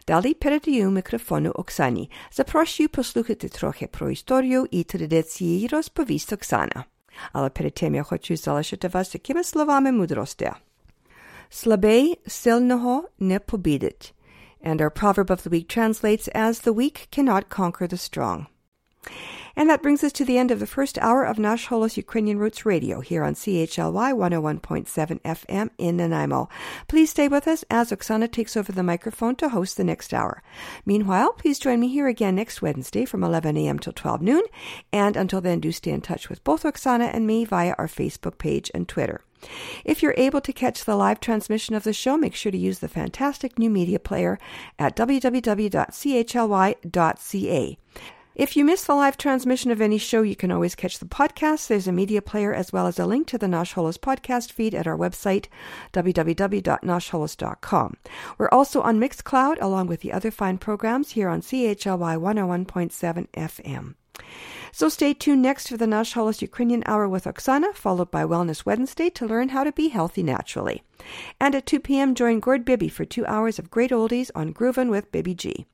Далі 0.09 0.35
передаю 0.35 0.91
мікрофону 0.91 1.51
Оксані. 1.51 2.11
Запрошую 2.33 2.89
послухати 2.89 3.49
трохи 3.49 3.87
про 3.87 4.11
історію 4.11 4.67
і 4.71 4.85
традиції 4.85 5.69
розповість 5.69 6.33
Оксана. 6.33 6.85
Але 7.33 7.51
перед 7.51 7.75
тим 7.75 7.95
я 7.95 8.03
хочу 8.03 8.37
залишити 8.37 8.89
вас 8.89 9.09
такими 9.09 9.45
словами 9.45 9.93
мудрості. 9.93 10.53
Слабий 11.51 12.19
сильного 12.27 13.09
не 13.19 13.39
побідить. 13.39 14.15
And 14.65 14.81
our 14.81 14.91
proverb 14.91 15.31
of 15.31 15.43
the 15.43 15.51
week 15.51 15.67
translates 15.77 16.29
as 16.29 16.61
the 16.61 16.73
weak 16.73 17.09
cannot 17.11 17.49
conquer 17.49 17.89
the 17.89 17.99
strong. 17.99 18.47
And 19.58 19.72
that 19.72 19.82
brings 19.82 20.04
us 20.04 20.12
to 20.14 20.24
the 20.24 20.38
end 20.38 20.52
of 20.52 20.60
the 20.60 20.68
first 20.68 21.00
hour 21.00 21.24
of 21.24 21.40
Nash 21.40 21.68
Holos 21.68 21.98
Ukrainian 21.98 22.38
Roots 22.38 22.64
Radio 22.64 23.00
here 23.02 23.24
on 23.24 23.34
CHLY 23.34 24.14
101.7 24.14 25.20
FM 25.22 25.70
in 25.80 25.98
Nanaimo. 25.98 26.48
Please 26.88 27.10
stay 27.10 27.28
with 27.28 27.48
us 27.48 27.66
as 27.72 27.90
Oksana 27.92 28.32
takes 28.32 28.56
over 28.56 28.72
the 28.72 28.84
microphone 28.84 29.36
to 29.38 29.50
host 29.50 29.76
the 29.76 29.84
next 29.84 30.14
hour. 30.14 30.44
Meanwhile, 30.86 31.34
please 31.34 31.58
join 31.58 31.80
me 31.80 31.88
here 31.88 32.08
again 32.08 32.36
next 32.36 32.62
Wednesday 32.62 33.04
from 33.04 33.24
11 33.24 33.58
a.m. 33.58 33.80
till 33.80 33.94
12 33.94 34.22
noon. 34.22 34.44
And 34.94 35.18
until 35.18 35.42
then, 35.42 35.60
do 35.60 35.72
stay 35.72 35.90
in 35.90 36.02
touch 36.02 36.30
with 36.30 36.44
both 36.44 36.62
Oksana 36.62 37.10
and 37.12 37.26
me 37.26 37.44
via 37.44 37.74
our 37.80 37.88
Facebook 37.88 38.38
page 38.38 38.70
and 38.76 38.88
Twitter. 38.88 39.22
If 39.84 40.04
you're 40.04 40.14
able 40.18 40.42
to 40.42 40.54
catch 40.54 40.86
the 40.86 40.96
live 40.96 41.20
transmission 41.20 41.74
of 41.74 41.84
the 41.84 41.94
show, 41.94 42.16
make 42.16 42.36
sure 42.36 42.52
to 42.52 42.58
use 42.60 42.78
the 42.78 42.88
fantastic 42.88 43.58
new 43.58 43.72
media 43.72 43.98
player 43.98 44.38
at 44.78 44.96
www.chly.ca. 44.96 45.78
If 48.38 48.56
you 48.56 48.64
miss 48.64 48.84
the 48.84 48.94
live 48.94 49.18
transmission 49.18 49.72
of 49.72 49.82
any 49.82 49.98
show, 49.98 50.22
you 50.22 50.36
can 50.36 50.52
always 50.52 50.76
catch 50.76 51.00
the 51.00 51.08
podcast. 51.08 51.66
There's 51.66 51.88
a 51.88 51.92
media 51.92 52.22
player 52.22 52.54
as 52.54 52.72
well 52.72 52.86
as 52.86 53.00
a 53.00 53.08
link 53.08 53.26
to 53.30 53.40
the 53.40 53.48
Nash 53.48 53.74
Holos 53.74 53.98
podcast 53.98 54.52
feed 54.52 54.76
at 54.76 54.86
our 54.86 54.96
website, 54.96 55.48
www.nashholos.com. 55.92 57.98
We're 58.38 58.50
also 58.50 58.82
on 58.82 59.00
Mixcloud 59.00 59.58
along 59.60 59.88
with 59.88 60.02
the 60.02 60.14
other 60.14 60.30
fine 60.30 60.60
programs 60.60 61.14
here 61.14 61.30
on 61.30 61.42
CHLY 61.42 62.16
101.7 62.16 63.28
FM. 63.32 63.96
So 64.72 64.88
stay 64.88 65.16
tuned 65.16 65.42
next 65.42 65.70
for 65.70 65.78
the 65.78 65.88
Nash 65.88 66.14
Holos 66.14 66.40
Ukrainian 66.40 66.84
Hour 66.86 67.10
with 67.10 67.24
Oksana, 67.24 67.74
followed 67.74 68.12
by 68.12 68.24
Wellness 68.24 68.68
Wednesday 68.68 69.10
to 69.10 69.26
learn 69.26 69.50
how 69.50 69.64
to 69.64 69.72
be 69.72 69.88
healthy 69.88 70.22
naturally. 70.22 70.84
And 71.40 71.56
at 71.56 71.66
2 71.66 71.80
p.m., 71.80 72.14
join 72.14 72.40
Gord 72.40 72.66
Bibby 72.66 72.90
for 72.90 73.04
two 73.04 73.26
hours 73.26 73.58
of 73.58 73.72
great 73.72 73.90
oldies 73.90 74.30
on 74.36 74.54
Groovin' 74.54 74.92
with 74.92 75.12
Bibby 75.12 75.34
G. 75.34 75.66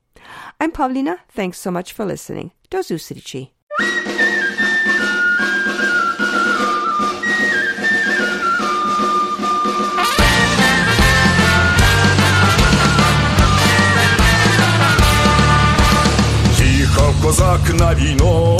I'm 0.60 0.70
Paulina. 0.70 1.18
Thanks 1.28 1.58
so 1.58 1.70
much 1.70 1.92
for 1.92 2.04
listening. 2.04 2.50
Do 2.70 2.78
zustrici. 2.82 3.50
Тихо, 16.56 17.14
козак 17.22 17.74
на 17.74 17.94
війну 17.94 18.58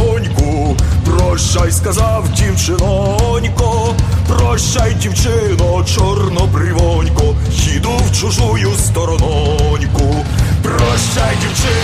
Прощай, 1.35 1.72
сказав 1.72 2.28
дівчинонько, 2.28 3.95
прощай, 4.28 4.95
дівчино, 4.95 5.85
чорнобривонько, 5.85 7.37
їду 7.51 7.91
в 7.91 8.20
чужую 8.20 8.70
сторононьку. 8.78 10.26
Прощай, 10.62 11.37
дівчино, 11.41 11.84